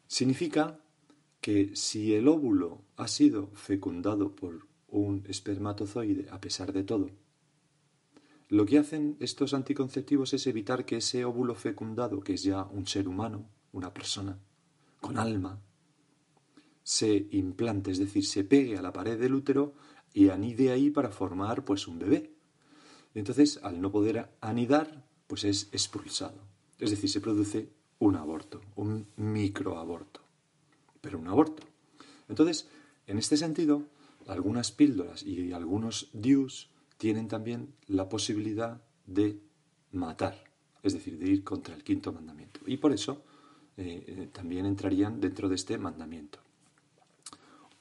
Significa 0.07 0.79
que 1.41 1.75
si 1.75 2.13
el 2.13 2.27
óvulo 2.27 2.81
ha 2.97 3.07
sido 3.07 3.47
fecundado 3.53 4.35
por 4.35 4.67
un 4.87 5.23
espermatozoide 5.27 6.27
a 6.31 6.39
pesar 6.39 6.71
de 6.71 6.83
todo, 6.83 7.09
lo 8.49 8.65
que 8.65 8.77
hacen 8.77 9.17
estos 9.19 9.53
anticonceptivos 9.53 10.33
es 10.33 10.47
evitar 10.47 10.85
que 10.85 10.97
ese 10.97 11.25
óvulo 11.25 11.55
fecundado, 11.55 12.21
que 12.21 12.33
es 12.33 12.43
ya 12.43 12.63
un 12.63 12.87
ser 12.87 13.07
humano, 13.07 13.49
una 13.71 13.93
persona, 13.93 14.37
con 15.01 15.17
alma, 15.17 15.59
se 16.83 17.27
implante, 17.31 17.91
es 17.91 17.99
decir, 17.99 18.25
se 18.25 18.43
pegue 18.43 18.77
a 18.77 18.81
la 18.81 18.93
pared 18.93 19.19
del 19.19 19.33
útero 19.33 19.73
y 20.13 20.29
anide 20.29 20.71
ahí 20.71 20.91
para 20.91 21.09
formar 21.09 21.65
pues 21.65 21.87
un 21.87 21.99
bebé. 21.99 22.31
Entonces, 23.13 23.59
al 23.63 23.81
no 23.81 23.91
poder 23.91 24.29
anidar, 24.41 25.05
pues 25.27 25.43
es 25.45 25.69
expulsado. 25.71 26.41
Es 26.77 26.91
decir, 26.91 27.09
se 27.09 27.21
produce 27.21 27.69
un 27.99 28.15
aborto, 28.15 28.61
un 28.75 29.07
microaborto 29.15 30.25
pero 31.05 31.19
un 31.19 31.27
aborto. 31.27 31.63
Entonces, 32.27 32.67
en 33.05 33.19
este 33.19 33.37
sentido, 33.37 33.83
algunas 34.27 34.71
píldoras 34.71 35.21
y 35.21 35.53
algunos 35.53 36.09
DIUs 36.13 36.71
tienen 37.05 37.27
también 37.27 37.75
la 37.85 38.09
posibilidad 38.09 38.81
de 39.05 39.39
matar, 39.91 40.43
es 40.81 40.93
decir, 40.93 41.19
de 41.19 41.29
ir 41.29 41.43
contra 41.43 41.75
el 41.75 41.83
quinto 41.83 42.11
mandamiento. 42.11 42.61
Y 42.65 42.77
por 42.77 42.91
eso 42.93 43.21
eh, 43.77 44.03
eh, 44.07 44.29
también 44.33 44.65
entrarían 44.65 45.21
dentro 45.21 45.47
de 45.47 45.53
este 45.53 45.77
mandamiento. 45.77 46.39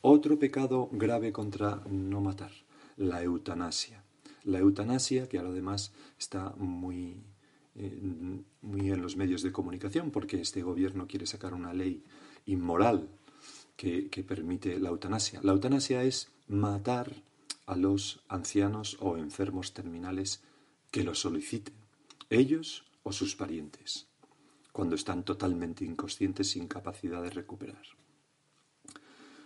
Otro 0.02 0.38
pecado 0.38 0.90
grave 0.92 1.32
contra 1.32 1.82
no 1.88 2.20
matar, 2.20 2.52
la 2.98 3.22
eutanasia. 3.22 4.04
La 4.42 4.58
eutanasia, 4.58 5.26
que 5.26 5.38
ahora 5.38 5.52
además 5.52 5.94
está 6.18 6.50
muy, 6.58 7.24
eh, 7.76 8.02
muy 8.60 8.90
en 8.90 9.00
los 9.00 9.16
medios 9.16 9.40
de 9.40 9.52
comunicación, 9.52 10.10
porque 10.10 10.38
este 10.38 10.62
gobierno 10.62 11.06
quiere 11.06 11.24
sacar 11.24 11.54
una 11.54 11.72
ley 11.72 12.04
inmoral 12.44 13.08
que, 13.74 14.22
permite 14.28 14.78
la 14.78 14.90
eutanasia. 14.90 15.40
La 15.42 15.52
eutanasia 15.52 16.02
es 16.02 16.28
matar 16.46 17.10
a 17.66 17.76
los 17.76 18.22
ancianos 18.28 18.96
o 19.00 19.16
enfermos 19.16 19.72
terminales 19.72 20.42
que 20.90 21.04
lo 21.04 21.14
soliciten, 21.14 21.74
ellos 22.30 22.84
o 23.02 23.12
sus 23.12 23.36
parientes, 23.36 24.06
cuando 24.72 24.94
están 24.94 25.24
totalmente 25.24 25.84
inconscientes 25.84 26.50
sin 26.50 26.68
capacidad 26.68 27.22
de 27.22 27.30
recuperar. 27.30 27.84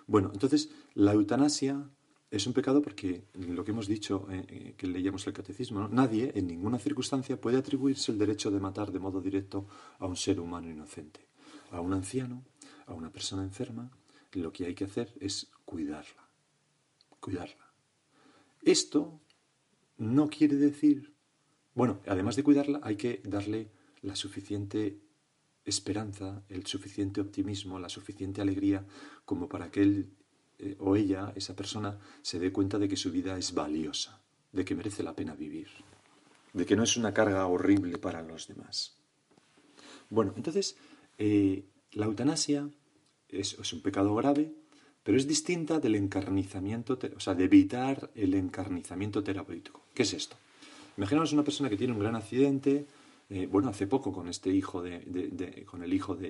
Bueno, 0.07 0.31
entonces 0.33 0.71
la 0.95 1.13
eutanasia 1.13 1.91
es 2.31 2.47
un 2.47 2.53
pecado 2.53 2.83
porque 2.83 3.25
lo 3.35 3.65
que 3.65 3.71
hemos 3.73 3.87
dicho, 3.87 4.27
eh, 4.31 4.45
eh, 4.49 4.75
que 4.77 4.87
leíamos 4.87 5.27
el 5.27 5.33
catecismo, 5.33 5.89
nadie 5.89 6.33
en 6.35 6.47
ninguna 6.47 6.79
circunstancia 6.79 7.41
puede 7.41 7.59
atribuirse 7.59 8.13
el 8.13 8.19
derecho 8.19 8.51
de 8.51 8.61
matar 8.61 8.93
de 8.93 8.99
modo 8.99 9.21
directo 9.21 9.67
a 9.99 10.07
un 10.07 10.17
ser 10.17 10.41
humano 10.41 10.71
inocente, 10.71 11.27
a 11.71 11.81
un 11.81 11.93
anciano, 11.93 12.45
a 12.87 12.95
una 12.95 13.11
persona 13.11 13.43
enferma, 13.43 13.91
lo 14.33 14.53
que 14.53 14.67
hay 14.67 14.75
que 14.75 14.85
hacer 14.85 15.13
es 15.21 15.51
cuidarla, 15.65 16.29
cuidarla. 17.21 17.68
Esto 18.63 19.21
no 19.97 20.29
quiere 20.29 20.57
decir, 20.57 21.15
bueno, 21.75 22.01
además 22.07 22.37
de 22.37 22.45
cuidarla, 22.45 22.81
hay 22.83 22.97
que 22.97 23.23
darle 23.25 23.71
la 24.03 24.17
suficiente 24.17 25.01
esperanza, 25.65 26.43
el 26.49 26.67
suficiente 26.67 27.21
optimismo, 27.21 27.79
la 27.79 27.89
suficiente 27.89 28.41
alegría 28.41 28.87
como 29.25 29.49
para 29.49 29.71
que 29.71 29.83
él 29.83 30.11
eh, 30.59 30.77
o 30.81 30.97
ella, 30.97 31.33
esa 31.37 31.55
persona, 31.55 31.99
se 32.23 32.39
dé 32.39 32.51
cuenta 32.51 32.79
de 32.79 32.89
que 32.89 32.97
su 32.97 33.13
vida 33.13 33.39
es 33.39 33.55
valiosa, 33.55 34.21
de 34.51 34.65
que 34.65 34.75
merece 34.75 35.05
la 35.05 35.15
pena 35.15 35.35
vivir, 35.35 35.69
de 36.53 36.67
que 36.67 36.75
no 36.75 36.83
es 36.83 36.97
una 36.97 37.15
carga 37.15 37.47
horrible 37.47 37.99
para 37.99 38.23
los 38.23 38.49
demás. 38.49 38.97
Bueno, 40.11 40.33
entonces, 40.37 40.77
eh, 41.17 41.65
la 41.93 42.07
eutanasia 42.07 42.69
es, 43.29 43.73
un 43.73 43.83
pecado 43.83 44.15
grave, 44.17 44.53
pero 45.09 45.17
es 45.17 45.27
distinta 45.27 45.81
del 45.81 45.95
encarnizamiento, 45.95 46.99
o 47.17 47.21
sea, 47.21 47.35
de 47.35 47.45
evitar 47.45 48.11
el 48.15 48.35
encarnizamiento 48.35 49.25
terapéutico. 49.25 49.81
¿Qué 49.95 50.03
es 50.03 50.13
esto? 50.13 50.37
Imaginaos 50.99 51.33
una 51.33 51.43
persona 51.45 51.71
que 51.71 51.79
tiene 51.79 51.95
un 51.95 51.99
gran 51.99 52.15
accidente, 52.15 52.85
eh, 53.31 53.49
bueno, 53.51 53.71
hace 53.71 53.87
poco 53.87 54.13
con 54.13 54.29
este 54.29 54.51
hijo 54.51 54.83
de, 54.83 55.01
de- 55.07 55.29
de- 55.29 55.65
con 55.65 55.83
el 55.83 55.95
hijo 55.95 56.15
de, 56.15 56.29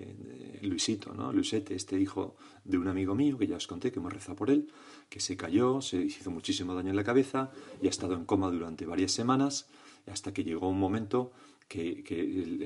de 0.61 0.61
Luisito, 0.62 1.12
¿no? 1.12 1.32
Luisete, 1.32 1.75
este 1.75 1.99
hijo 1.99 2.37
de 2.62 2.78
un 2.78 2.87
amigo 2.87 3.16
mío 3.16 3.37
que 3.37 3.49
ya 3.49 3.56
os 3.56 3.66
conté 3.66 3.90
que 3.90 3.99
hemos 3.99 4.12
rezado 4.12 4.37
por 4.37 4.49
él, 4.49 4.68
que 5.08 5.18
se 5.18 5.37
cayó, 5.37 5.80
se 5.82 5.97
hizo 5.97 6.30
muchísimo 6.30 6.73
daño 6.76 6.90
en 6.90 6.97
la 6.97 7.02
cabeza 7.02 7.50
y 7.82 7.88
ha 7.88 7.90
estado 7.90 8.14
en 8.14 8.26
coma 8.26 8.49
durante 8.49 8.87
varias 8.87 9.11
semanas 9.11 9.66
hasta 10.06 10.32
que 10.32 10.44
llegó 10.44 10.68
un 10.68 10.78
momento 10.78 11.32
que, 11.68 12.02
el, 12.08 12.62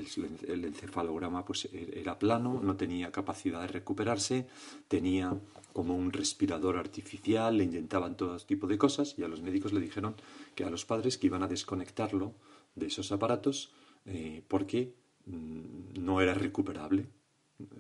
el- 0.49 0.65
encefalograma 0.65 1.45
pues 1.45 1.67
e- 1.67 2.01
era 2.01 2.19
plano, 2.19 2.61
no 2.63 2.77
tenía 2.77 3.11
capacidad 3.13 3.61
de 3.63 3.69
recuperarse, 3.69 4.47
tenía 4.89 5.39
como 5.73 5.97
un 5.97 6.13
respirador 6.13 6.77
artificial, 6.77 7.57
le 7.59 7.65
inyectaban 7.65 8.17
todo 8.17 8.37
tipo 8.39 8.67
de 8.67 8.79
cosas 8.79 9.15
y 9.19 9.23
a 9.25 9.29
los 9.29 9.43
médicos 9.43 9.73
le 9.73 9.81
dijeron 9.81 10.15
que 10.55 10.65
a 10.65 10.71
los 10.71 10.85
padres 10.85 11.19
que 11.19 11.27
iban 11.27 11.43
a 11.43 11.49
desconectarlo 11.49 12.35
de 12.75 12.87
esos 12.87 13.11
aparatos 13.13 13.73
eh, 14.07 14.43
porque 14.49 14.95
mm, 15.27 16.01
no 16.01 16.21
era 16.21 16.35
recuperable, 16.35 17.07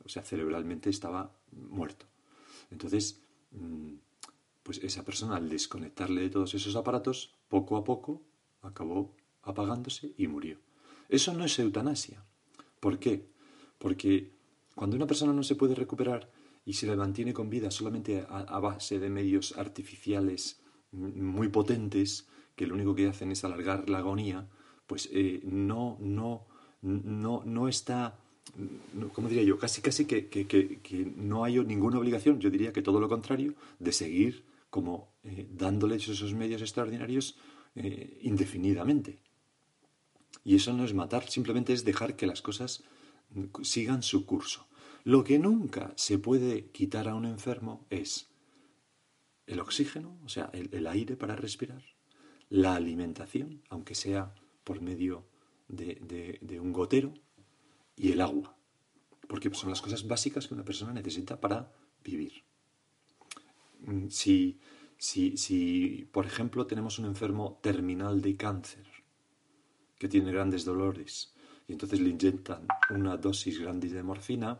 o 0.04 0.08
sea, 0.08 0.22
cerebralmente 0.22 0.90
estaba 0.90 1.32
muerto. 1.52 2.06
Entonces, 2.70 3.20
mm, 3.52 3.94
pues 4.62 4.78
esa 4.82 5.04
persona 5.04 5.36
al 5.36 5.48
desconectarle 5.48 6.22
de 6.22 6.30
todos 6.30 6.54
esos 6.54 6.76
aparatos, 6.76 7.34
poco 7.48 7.76
a 7.76 7.84
poco 7.84 8.22
acabó 8.62 9.14
apagándose 9.42 10.12
y 10.16 10.28
murió. 10.28 10.58
Eso 11.18 11.30
no 11.34 11.44
es 11.44 11.54
eutanasia. 11.58 12.18
¿Por 12.80 12.94
qué? 13.02 13.14
Porque 13.82 14.12
cuando 14.74 14.96
una 14.96 15.06
persona 15.10 15.32
no 15.32 15.42
se 15.42 15.56
puede 15.60 15.74
recuperar 15.74 16.30
y 16.64 16.72
se 16.78 16.86
le 16.86 16.96
mantiene 16.96 17.32
con 17.38 17.50
vida 17.50 17.70
solamente 17.70 18.24
a, 18.28 18.58
base 18.68 18.98
de 18.98 19.10
medios 19.10 19.46
artificiales 19.64 20.40
muy 20.92 21.48
potentes, 21.48 22.08
que 22.56 22.66
lo 22.66 22.74
único 22.74 22.94
que 22.94 23.08
hacen 23.08 23.30
es 23.30 23.44
alargar 23.44 23.88
la 23.88 23.98
agonía, 23.98 24.48
pues 24.86 25.08
eh, 25.12 25.40
no, 25.44 25.96
no, 26.00 26.46
no, 26.82 27.42
no 27.44 27.68
está, 27.68 27.98
¿cómo 29.14 29.28
diría 29.28 29.42
yo? 29.44 29.58
Casi, 29.58 29.80
casi 29.82 30.04
que, 30.06 30.28
que- 30.28 30.46
que- 30.46 30.80
que 30.80 30.98
no 31.16 31.44
hay 31.44 31.54
ninguna 31.64 31.98
obligación, 31.98 32.40
yo 32.40 32.50
diría 32.50 32.72
que 32.72 32.82
todo 32.82 33.00
lo 33.00 33.08
contrario, 33.08 33.54
de 33.78 33.92
seguir 33.92 34.44
como 34.70 35.12
eh, 35.24 35.46
dándoles 35.52 36.08
esos 36.08 36.32
medios 36.34 36.62
extraordinarios 36.62 37.36
eh, 37.74 38.18
indefinidamente. 38.22 39.18
Y 40.44 40.56
eso 40.56 40.72
no 40.72 40.84
es 40.84 40.94
matar, 40.94 41.28
simplemente 41.30 41.72
es 41.72 41.84
dejar 41.84 42.16
que 42.16 42.26
las 42.26 42.42
cosas 42.42 42.82
sigan 43.62 44.02
su 44.02 44.26
curso. 44.26 44.66
Lo 45.04 45.24
que 45.24 45.38
nunca 45.38 45.92
se 45.96 46.18
puede 46.18 46.66
quitar 46.70 47.08
a 47.08 47.14
un 47.14 47.24
enfermo 47.26 47.86
es 47.90 48.28
el 49.46 49.60
oxígeno, 49.60 50.18
o 50.24 50.28
sea, 50.28 50.50
el, 50.52 50.86
aire 50.86 51.16
para 51.16 51.36
respirar, 51.36 51.82
la 52.48 52.74
alimentación, 52.74 53.62
aunque 53.70 53.94
sea 53.94 54.34
por 54.64 54.80
medio 54.80 55.24
de, 55.68 55.96
de- 56.10 56.38
de 56.40 56.60
un 56.60 56.72
gotero, 56.72 57.14
y 57.96 58.12
el 58.12 58.20
agua, 58.20 58.56
porque 59.28 59.52
son 59.54 59.70
las 59.70 59.82
cosas 59.82 60.06
básicas 60.08 60.46
que 60.48 60.54
una 60.54 60.64
persona 60.64 60.92
necesita 60.92 61.40
para 61.40 61.72
vivir. 62.04 62.44
Mm, 63.86 64.08
Si, 64.10 64.58
si, 64.98 65.36
si, 65.36 66.08
por 66.12 66.24
ejemplo, 66.26 66.66
tenemos 66.66 66.98
un 66.98 67.06
enfermo 67.06 67.58
terminal 67.62 68.20
de 68.22 68.36
cáncer, 68.36 68.86
que 70.02 70.08
tiene 70.08 70.32
grandes 70.32 70.64
dolores 70.64 71.32
y 71.68 71.74
entonces 71.74 72.00
le 72.00 72.10
inyectan 72.10 72.66
una 72.90 73.16
dosis 73.16 73.60
grande 73.60 73.88
de 73.88 74.02
morfina, 74.02 74.58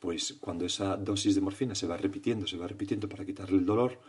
pues 0.00 0.34
cuando 0.40 0.66
esa 0.66 0.96
dosis 0.96 1.36
de 1.36 1.40
morfina 1.40 1.76
se 1.76 1.86
va 1.86 1.96
repitiendo, 1.96 2.44
se 2.44 2.56
va 2.56 2.66
repitiendo 2.66 3.08
para 3.08 3.24
quitarle 3.24 3.58
el 3.58 3.66
dolor, 3.66 4.00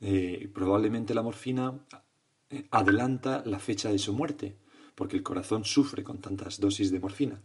eh, 0.00 0.50
probablemente 0.54 1.12
la 1.12 1.20
morfina 1.20 1.78
eh, 2.48 2.66
adelanta 2.70 3.42
la 3.44 3.58
fecha 3.58 3.90
de 3.90 3.98
su 3.98 4.14
muerte, 4.14 4.56
porque 4.94 5.18
el 5.18 5.22
corazón 5.22 5.66
sufre 5.66 6.02
con 6.02 6.16
tantas 6.16 6.60
dosis 6.60 6.90
de 6.90 6.98
morfina. 6.98 7.38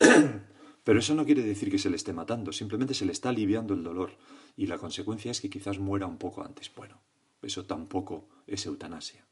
Pero 0.84 0.98
eso 0.98 1.14
no 1.14 1.24
quiere 1.24 1.44
decir 1.44 1.70
que 1.70 1.78
se 1.78 1.90
le 1.90 1.96
esté 1.96 2.12
matando, 2.12 2.50
simplemente 2.50 2.94
se 2.94 3.06
le 3.06 3.12
está 3.12 3.28
aliviando 3.28 3.72
el 3.72 3.84
dolor 3.84 4.10
y 4.56 4.66
la 4.66 4.78
consecuencia 4.78 5.30
es 5.30 5.40
que 5.40 5.48
quizás 5.48 5.78
muera 5.78 6.08
un 6.08 6.18
poco 6.18 6.42
antes. 6.42 6.72
Bueno, 6.74 7.00
eso 7.40 7.64
tampoco 7.66 8.26
es 8.48 8.66
eutanasia 8.66 9.24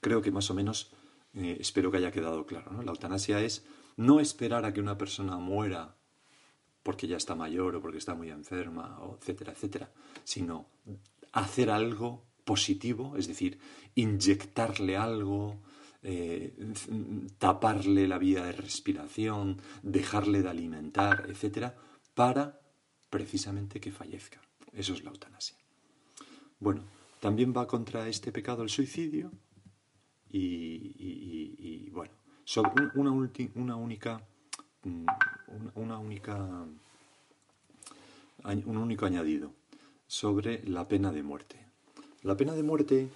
creo 0.00 0.22
que 0.22 0.30
más 0.30 0.50
o 0.50 0.54
menos 0.54 0.90
eh, 1.38 1.56
espero 1.60 1.90
que 1.90 1.98
haya 1.98 2.10
quedado 2.10 2.44
claro. 2.46 2.82
La 2.82 2.90
eutanasia 2.90 3.40
es 3.40 3.64
no 3.96 4.18
esperar 4.18 4.64
a 4.64 4.72
que 4.72 4.80
una 4.80 4.98
persona 4.98 5.36
muera 5.38 5.96
porque 6.82 7.06
ya 7.06 7.16
está 7.16 7.34
mayor 7.34 7.76
o 7.76 7.80
porque 7.80 7.98
está 7.98 8.14
muy 8.14 8.30
enferma, 8.30 8.98
etcétera, 9.20 9.52
etcétera, 9.52 9.92
sino 10.24 10.66
hacer 11.32 11.70
algo 11.70 12.24
positivo, 12.44 13.16
es 13.16 13.28
decir, 13.28 13.58
inyectarle 13.94 14.96
algo, 14.96 15.60
eh, 16.02 16.56
taparle 17.38 18.08
la 18.08 18.18
vía 18.18 18.44
de 18.44 18.52
respiración, 18.52 19.60
dejarle 19.82 20.42
de 20.42 20.48
alimentar, 20.48 21.26
etcétera, 21.28 21.76
para 22.14 22.60
precisamente 23.10 23.80
que 23.80 23.92
fallezca. 23.92 24.40
Eso 24.72 24.94
es 24.94 25.04
la 25.04 25.10
eutanasia. 25.10 25.56
Bueno, 26.58 26.84
también 27.20 27.52
va 27.56 27.66
contra 27.66 28.08
este 28.08 28.32
pecado 28.32 28.62
el 28.62 28.70
suicidio 28.70 29.30
y, 30.30 31.88
bueno, 31.90 32.12
sobre 32.44 32.70
un- 32.82 32.90
una, 32.94 33.12
una 33.54 33.76
única, 33.76 34.20
mm, 34.84 35.06
una, 35.76 35.98
única, 35.98 36.66
un 38.44 38.76
único 38.76 39.06
añadido 39.06 39.52
sobre 40.06 40.62
la 40.66 40.88
pena 40.88 41.12
de 41.12 41.22
muerte. 41.22 41.56
La 42.22 42.36
pena 42.36 42.54
de 42.54 42.62
muerte 42.62 43.08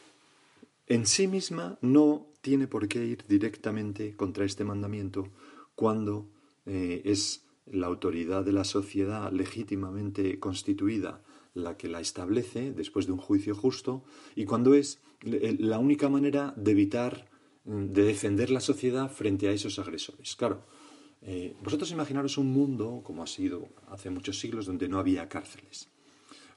en 0.86 1.06
sí 1.06 1.26
misma 1.26 1.78
no 1.80 2.26
tiene 2.40 2.66
por 2.66 2.88
qué 2.88 3.04
ir 3.04 3.24
directamente 3.28 4.14
contra 4.16 4.44
este 4.44 4.64
mandamiento 4.64 5.28
cuando 5.74 6.26
eh, 6.66 7.02
es 7.04 7.44
la 7.66 7.86
autoridad 7.86 8.44
de 8.44 8.52
la 8.52 8.64
sociedad 8.64 9.32
legítimamente 9.32 10.38
constituida 10.38 11.20
la 11.54 11.76
que 11.76 11.88
la 11.88 12.00
establece 12.00 12.72
después 12.72 13.06
de 13.06 13.12
un 13.12 13.18
juicio 13.18 13.54
justo 13.54 14.04
y 14.34 14.44
cuando 14.44 14.74
es 14.74 15.02
eh, 15.24 15.56
la 15.58 15.78
única 15.78 16.08
manera 16.08 16.54
de 16.56 16.70
evitar, 16.72 17.28
mm, 17.64 17.86
de 17.86 18.02
defender 18.04 18.50
la 18.50 18.60
sociedad 18.60 19.10
frente 19.10 19.48
a 19.48 19.52
esos 19.52 19.78
agresores. 19.78 20.34
Claro, 20.36 20.64
eh, 21.22 21.54
vosotros 21.62 21.90
imaginaros 21.92 22.38
un 22.38 22.52
mundo 22.52 23.02
como 23.04 23.22
ha 23.22 23.26
sido 23.26 23.68
hace 23.88 24.10
muchos 24.10 24.38
siglos 24.40 24.66
donde 24.66 24.88
no 24.88 24.98
había 24.98 25.28
cárceles 25.28 25.88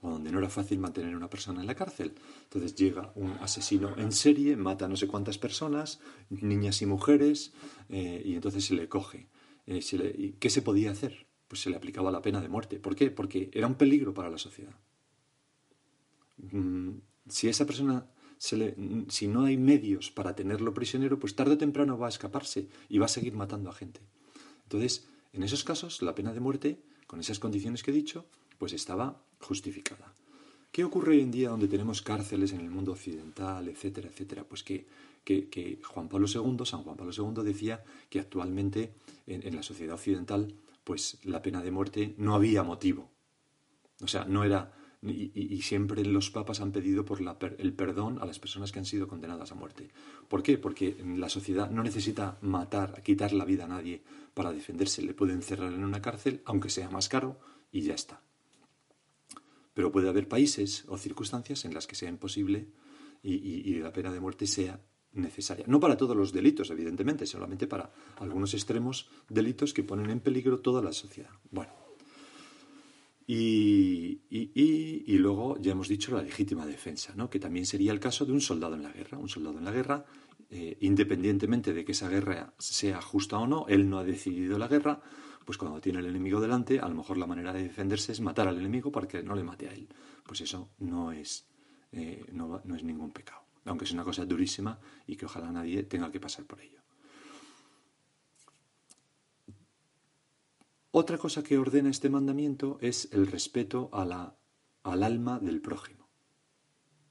o 0.02 0.10
donde 0.10 0.32
no 0.32 0.40
era 0.40 0.50
fácil 0.50 0.80
mantener 0.80 1.14
a 1.14 1.18
una 1.18 1.30
persona 1.30 1.62
en 1.62 1.68
la 1.68 1.76
cárcel. 1.76 2.14
Entonces 2.44 2.76
llega 2.76 3.12
un 3.16 3.32
asesino 3.42 3.96
en 3.98 4.12
serie, 4.12 4.56
mata 4.56 4.86
a 4.86 4.88
no 4.88 4.98
sé 4.98 5.08
cuántas 5.08 5.38
personas, 5.38 6.00
niñas 6.30 6.82
y 6.82 6.86
mujeres, 6.86 7.54
eh, 7.90 8.22
y 8.26 8.36
entonces 8.36 8.66
se 8.66 8.76
le 8.76 8.88
coge. 8.90 9.28
Eh, 9.66 9.82
se 9.82 9.98
le- 9.98 10.16
¿y 10.18 10.34
¿Qué 10.40 10.50
se 10.50 10.62
podía 10.62 10.92
hacer? 10.92 11.25
Pues 11.48 11.62
se 11.62 11.70
le 11.70 11.76
aplicaba 11.76 12.12
la 12.12 12.22
pena 12.22 12.42
de 12.42 12.50
muerte. 12.50 12.80
¿Por 12.80 12.96
qué? 12.96 13.12
Porque 13.12 13.50
era 13.54 13.68
un 13.68 13.76
peligro 13.76 14.14
para 14.14 14.30
la 14.30 14.38
sociedad. 14.38 14.76
Mm, 16.38 16.98
si 17.30 17.48
esa 17.48 17.66
persona, 17.66 18.06
mm, 18.78 19.04
si 19.10 19.28
no 19.28 19.46
hay 19.46 19.58
medios 19.58 20.12
para 20.12 20.36
tenerlo 20.36 20.74
prisionero, 20.74 21.20
pues 21.20 21.36
tarde 21.36 21.54
o 21.54 21.58
temprano 21.58 21.98
va 21.98 22.08
a 22.08 22.10
escaparse 22.10 22.68
y 22.90 22.98
va 22.98 23.06
a 23.06 23.10
seguir 23.10 23.34
matando 23.36 23.70
a 23.70 23.74
gente. 23.74 24.02
Entonces, 24.64 25.08
en 25.34 25.44
esos 25.44 25.64
casos, 25.64 26.02
la 26.02 26.16
pena 26.16 26.34
de 26.34 26.40
muerte, 26.40 26.82
con 27.08 27.20
esas 27.20 27.40
condiciones 27.40 27.84
que 27.84 27.92
he 27.92 27.94
dicho, 27.94 28.26
pues 28.58 28.74
estaba 28.74 29.22
justificada. 29.40 30.14
¿Qué 30.72 30.84
ocurre 30.84 31.14
hoy 31.14 31.22
en 31.22 31.32
día 31.32 31.50
donde 31.50 31.68
tenemos 31.70 32.02
cárceles 32.02 32.52
en 32.52 32.60
el 32.62 32.70
mundo 32.70 32.92
occidental, 32.92 33.68
etcétera, 33.70 34.10
etcétera? 34.10 34.44
Pues 34.44 34.64
que, 34.64 34.86
que- 35.24 35.48
que 35.50 35.80
Juan 35.84 36.10
Pablo 36.10 36.28
II, 36.28 36.66
San 36.66 36.84
Juan 36.84 36.98
Pablo 36.98 37.14
II 37.16 37.44
decía 37.46 37.84
que 38.10 38.20
actualmente 38.20 38.94
en, 39.26 39.48
en 39.48 39.56
la 39.56 39.64
sociedad 39.64 39.96
occidental, 39.96 40.54
pues 40.86 41.20
la 41.24 41.42
pena 41.42 41.62
de 41.62 41.72
muerte 41.72 42.16
no 42.18 42.36
había 42.36 42.64
motivo. 42.64 43.12
O 44.02 44.08
sea, 44.08 44.24
no 44.24 44.46
era. 44.46 44.72
Y, 45.02 45.62
siempre 45.62 46.04
los 46.04 46.32
papas 46.32 46.62
han 46.62 46.72
pedido 46.72 47.06
por 47.06 47.22
la 47.22 47.38
el 47.60 47.74
perdón 47.74 48.18
a 48.22 48.26
las 48.26 48.40
personas 48.40 48.72
que 48.72 48.80
han 48.80 48.86
sido 48.86 49.08
condenadas 49.08 49.52
a 49.52 49.56
muerte. 49.56 49.92
¿Por 50.28 50.42
qué? 50.42 50.58
Porque 50.58 50.96
la 51.18 51.30
sociedad 51.30 51.70
no 51.70 51.84
necesita 51.84 52.40
matar, 52.42 53.04
quitar 53.04 53.32
la 53.34 53.46
vida 53.46 53.66
a 53.66 53.68
nadie 53.68 54.02
para 54.34 54.52
defenderse. 54.52 55.04
Le 55.04 55.14
puede 55.14 55.34
encerrar 55.34 55.74
en 55.74 55.84
una 55.84 56.02
cárcel, 56.02 56.42
aunque 56.46 56.70
sea 56.70 56.90
más 56.90 57.08
caro, 57.10 57.40
y 57.72 57.82
ya 57.82 57.94
está. 57.94 58.22
Pero 59.76 59.92
puede 59.92 60.10
haber 60.10 60.28
países 60.28 60.86
o 60.88 60.98
circunstancias 60.98 61.66
en 61.66 61.74
las 61.74 61.86
que 61.86 61.96
sea 61.96 62.10
imposible 62.10 62.68
y, 63.22 63.34
y- 63.36 63.62
y 63.66 63.74
la 63.76 63.92
pena 63.94 64.12
de 64.12 64.20
muerte 64.20 64.48
sea 64.48 64.80
necesaria. 65.16 65.66
No 65.68 65.80
para 65.80 65.98
todos 65.98 66.16
los 66.16 66.32
delitos, 66.32 66.70
evidentemente, 66.70 67.26
solamente 67.26 67.68
para 67.68 67.92
algunos 68.20 68.54
extremos 68.54 69.10
delitos 69.30 69.74
que 69.74 69.84
ponen 69.84 70.10
en 70.10 70.20
peligro 70.20 70.60
toda 70.60 70.82
la 70.82 70.94
sociedad. 70.94 71.32
Bueno. 71.52 71.74
Y, 73.28 74.22
y- 74.30 75.18
luego 75.18 75.58
ya 75.60 75.72
hemos 75.72 75.88
dicho 75.88 76.16
la 76.16 76.22
legítima 76.22 76.66
defensa, 76.66 77.14
¿no? 77.16 77.30
que 77.30 77.40
también 77.40 77.66
sería 77.66 77.92
el 77.92 78.00
caso 78.00 78.26
de 78.26 78.32
un 78.32 78.42
soldado 78.42 78.76
en 78.76 78.84
la 78.84 78.92
guerra. 78.92 79.18
Un 79.18 79.30
soldado 79.30 79.58
en 79.58 79.66
la 79.66 79.72
guerra, 79.72 80.06
eh, 80.52 80.78
independientemente 80.82 81.74
de 81.74 81.84
que 81.84 81.94
esa 81.94 82.08
guerra 82.08 82.54
sea 82.60 83.02
justa 83.02 83.40
o 83.40 83.48
no, 83.48 83.66
él 83.68 83.90
no 83.90 83.98
ha 83.98 84.04
decidido 84.04 84.60
la 84.60 84.68
guerra, 84.68 85.02
pues 85.44 85.58
cuando 85.58 85.82
tiene 85.82 86.00
el 86.00 86.06
enemigo 86.08 86.40
delante, 86.40 86.80
a 86.80 86.88
lo 86.88 86.94
mejor 86.96 87.18
la 87.18 87.26
manera 87.26 87.52
de 87.54 87.64
defenderse 87.64 88.12
es 88.12 88.22
matar 88.22 88.48
al 88.48 88.60
enemigo 88.60 88.92
para 88.92 89.08
que 89.08 89.24
no 89.24 89.34
le 89.36 89.44
mate 89.44 89.70
a 89.70 89.74
él. 89.74 89.88
Pues 90.24 90.42
eso 90.42 90.70
no 90.80 91.12
es, 91.12 91.48
eh, 91.92 92.26
no, 92.32 92.62
no 92.64 92.76
es 92.76 92.84
ningún 92.84 93.12
pecado, 93.12 93.42
aunque 93.66 93.86
es 93.86 93.92
una 93.92 94.04
cosa 94.04 94.26
durísima 94.26 94.80
y 95.06 95.16
que 95.16 95.26
ojalá 95.26 95.52
nadie 95.52 95.84
tenga 95.84 96.12
que 96.12 96.20
pasar 96.20 96.46
por 96.46 96.62
ello. 96.62 96.80
Otra 100.92 101.18
cosa 101.18 101.44
que 101.44 101.58
ordena 101.58 101.90
este 101.90 102.10
mandamiento 102.10 102.78
es 102.80 103.10
el 103.12 103.28
respeto 103.28 103.90
al 103.92 105.04
alma 105.04 105.40
del 105.40 105.60
prójimo. 105.62 106.08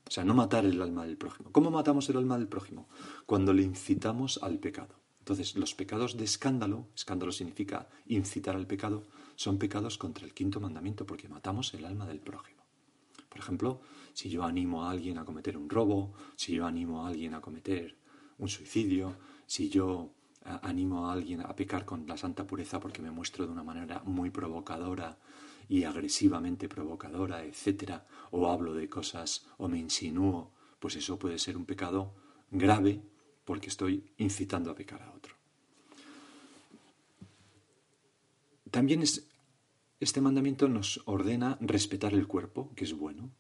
O 0.08 0.10
sea, 0.10 0.24
no 0.24 0.34
matar 0.34 0.64
el 0.64 0.80
alma 0.80 1.04
del 1.04 1.18
prójimo. 1.18 1.50
¿Cómo 1.52 1.70
matamos 1.70 2.08
el 2.08 2.16
alma 2.16 2.38
del 2.38 2.48
prójimo? 2.48 2.88
Cuando 3.26 3.52
le 3.52 3.62
incitamos 3.62 4.38
al 4.42 4.58
pecado. 4.58 5.00
Entonces, 5.18 5.56
los 5.56 5.74
pecados 5.74 6.16
de 6.16 6.24
escándalo, 6.24 6.88
escándalo 6.94 7.32
significa 7.32 7.88
incitar 8.06 8.56
al 8.56 8.66
pecado, 8.66 9.04
son 9.36 9.58
pecados 9.58 9.96
contra 9.98 10.24
el 10.24 10.34
quinto 10.34 10.60
mandamiento 10.60 11.06
porque 11.06 11.28
matamos 11.28 11.72
el 11.74 11.84
alma 11.86 12.06
del 12.06 12.20
prójimo. 12.20 12.62
Por 13.28 13.38
ejemplo, 13.38 13.80
si 14.14 14.30
yo 14.30 14.44
animo 14.44 14.84
a 14.84 14.90
alguien 14.90 15.18
a 15.18 15.24
cometer 15.24 15.58
un 15.58 15.68
robo, 15.68 16.14
si 16.36 16.54
yo 16.54 16.64
animo 16.64 17.04
a 17.04 17.08
alguien 17.08 17.34
a 17.34 17.40
cometer 17.40 17.96
un 18.38 18.48
suicidio, 18.48 19.16
si 19.46 19.68
yo 19.68 20.10
animo 20.62 21.06
a 21.06 21.12
alguien 21.12 21.40
a 21.40 21.54
pecar 21.54 21.84
con 21.84 22.06
la 22.06 22.16
santa 22.16 22.46
pureza 22.46 22.80
porque 22.80 23.02
me 23.02 23.10
muestro 23.10 23.46
de 23.46 23.52
una 23.52 23.62
manera 23.62 24.02
muy 24.04 24.30
provocadora 24.30 25.18
y 25.68 25.84
agresivamente 25.84 26.68
provocadora, 26.68 27.44
etcétera, 27.44 28.06
o 28.30 28.50
hablo 28.50 28.74
de 28.74 28.88
cosas 28.88 29.46
o 29.58 29.68
me 29.68 29.78
insinúo, 29.78 30.52
pues 30.78 30.96
eso 30.96 31.18
puede 31.18 31.38
ser 31.38 31.56
un 31.56 31.64
pecado 31.64 32.14
grave 32.50 33.02
porque 33.44 33.68
estoy 33.68 34.04
incitando 34.18 34.70
a 34.70 34.74
pecar 34.74 35.02
a 35.02 35.12
otro. 35.12 35.34
También 38.70 39.02
este 40.00 40.20
mandamiento 40.20 40.68
nos 40.68 41.00
ordena 41.06 41.56
respetar 41.60 42.12
el 42.12 42.26
cuerpo, 42.26 42.72
que 42.74 42.84
es 42.84 42.92
bueno, 42.92 43.30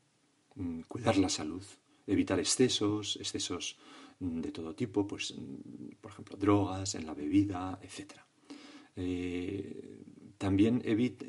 cuidar 0.88 1.16
la 1.16 1.28
salud, 1.28 1.62
evitar 2.06 2.38
excesos, 2.38 3.16
excesos 3.16 3.76
mm, 4.20 4.40
de 4.40 4.52
todo 4.52 4.74
tipo, 4.74 5.06
pues, 5.06 5.34
mm, 5.36 5.96
por 6.00 6.12
ejemplo, 6.12 6.36
drogas, 6.36 6.94
en 6.94 7.06
la 7.06 7.14
bebida, 7.14 7.78
etc. 7.82 8.12
Eh, 8.96 10.04
también 10.38 10.82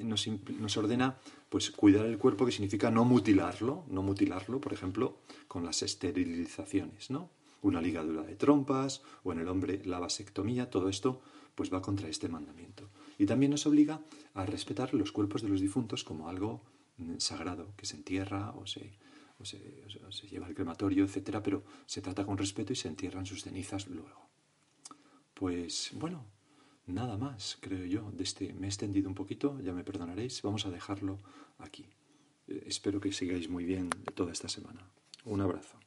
nos, 0.04 0.28
nos, 0.28 0.78
ordena 0.78 1.18
pues, 1.50 1.72
cuidar 1.72 2.06
el 2.06 2.18
cuerpo, 2.18 2.46
que 2.46 2.52
significa 2.52 2.92
no 2.92 3.06
mutilarlo, 3.06 3.86
no 3.90 4.02
mutilarlo, 4.04 4.60
por 4.60 4.74
ejemplo, 4.74 5.20
con 5.48 5.64
las 5.64 5.82
esterilizaciones, 5.82 7.10
¿no? 7.10 7.30
una 7.66 7.82
ligadura 7.82 8.22
de 8.22 8.36
trompas 8.36 9.02
o 9.24 9.32
en 9.32 9.40
el 9.40 9.48
hombre 9.48 9.82
la 9.86 10.00
vasectomía, 10.00 10.70
todo 10.70 10.88
esto 10.88 11.22
pues 11.56 11.74
va 11.74 11.82
contra 11.82 12.10
este 12.10 12.30
mandamiento. 12.30 12.90
Y 13.18 13.26
también 13.26 13.52
nos 13.52 13.66
obliga 13.66 14.02
a 14.34 14.46
respetar 14.46 14.94
los 14.94 15.12
cuerpos 15.12 15.42
de 15.42 15.50
los 15.50 15.62
difuntos 15.62 16.04
como 16.04 16.30
algo 16.30 16.62
mm, 16.98 17.18
sagrado, 17.18 17.74
que 17.76 17.86
se 17.86 17.96
entierra 17.96 18.52
o 18.52 18.68
se, 18.68 18.94
se, 19.44 20.28
lleva 20.28 20.48
al 20.48 20.56
crematorio, 20.56 21.04
etcétera, 21.04 21.44
pero 21.44 21.64
se 21.86 22.02
trata 22.02 22.26
con 22.26 22.38
respeto 22.38 22.74
y 22.74 22.76
se 22.76 22.88
entierran 22.88 23.26
sus 23.26 23.44
cenizas 23.44 23.88
luego. 23.88 24.30
Pues 25.34 25.92
bueno, 25.94 26.26
nada 26.88 27.18
más, 27.18 27.58
creo 27.60 27.86
yo. 27.86 28.12
De 28.12 28.24
este, 28.24 28.54
me 28.54 28.68
he 28.68 28.70
extendido 28.70 29.10
un 29.10 29.16
poquito, 29.16 29.60
ya 29.62 29.74
me 29.74 29.84
perdonaréis. 29.84 30.42
Vamos 30.42 30.66
a 30.66 30.72
dejarlo 30.72 31.20
aquí. 31.58 31.86
Eh, 32.48 32.64
espero 32.68 33.02
que 33.02 33.12
sigáis 33.12 33.50
muy 33.50 33.66
bien 33.66 33.90
toda 34.16 34.32
esta 34.32 34.48
semana. 34.48 34.90
Un 35.26 35.42
abrazo. 35.42 35.85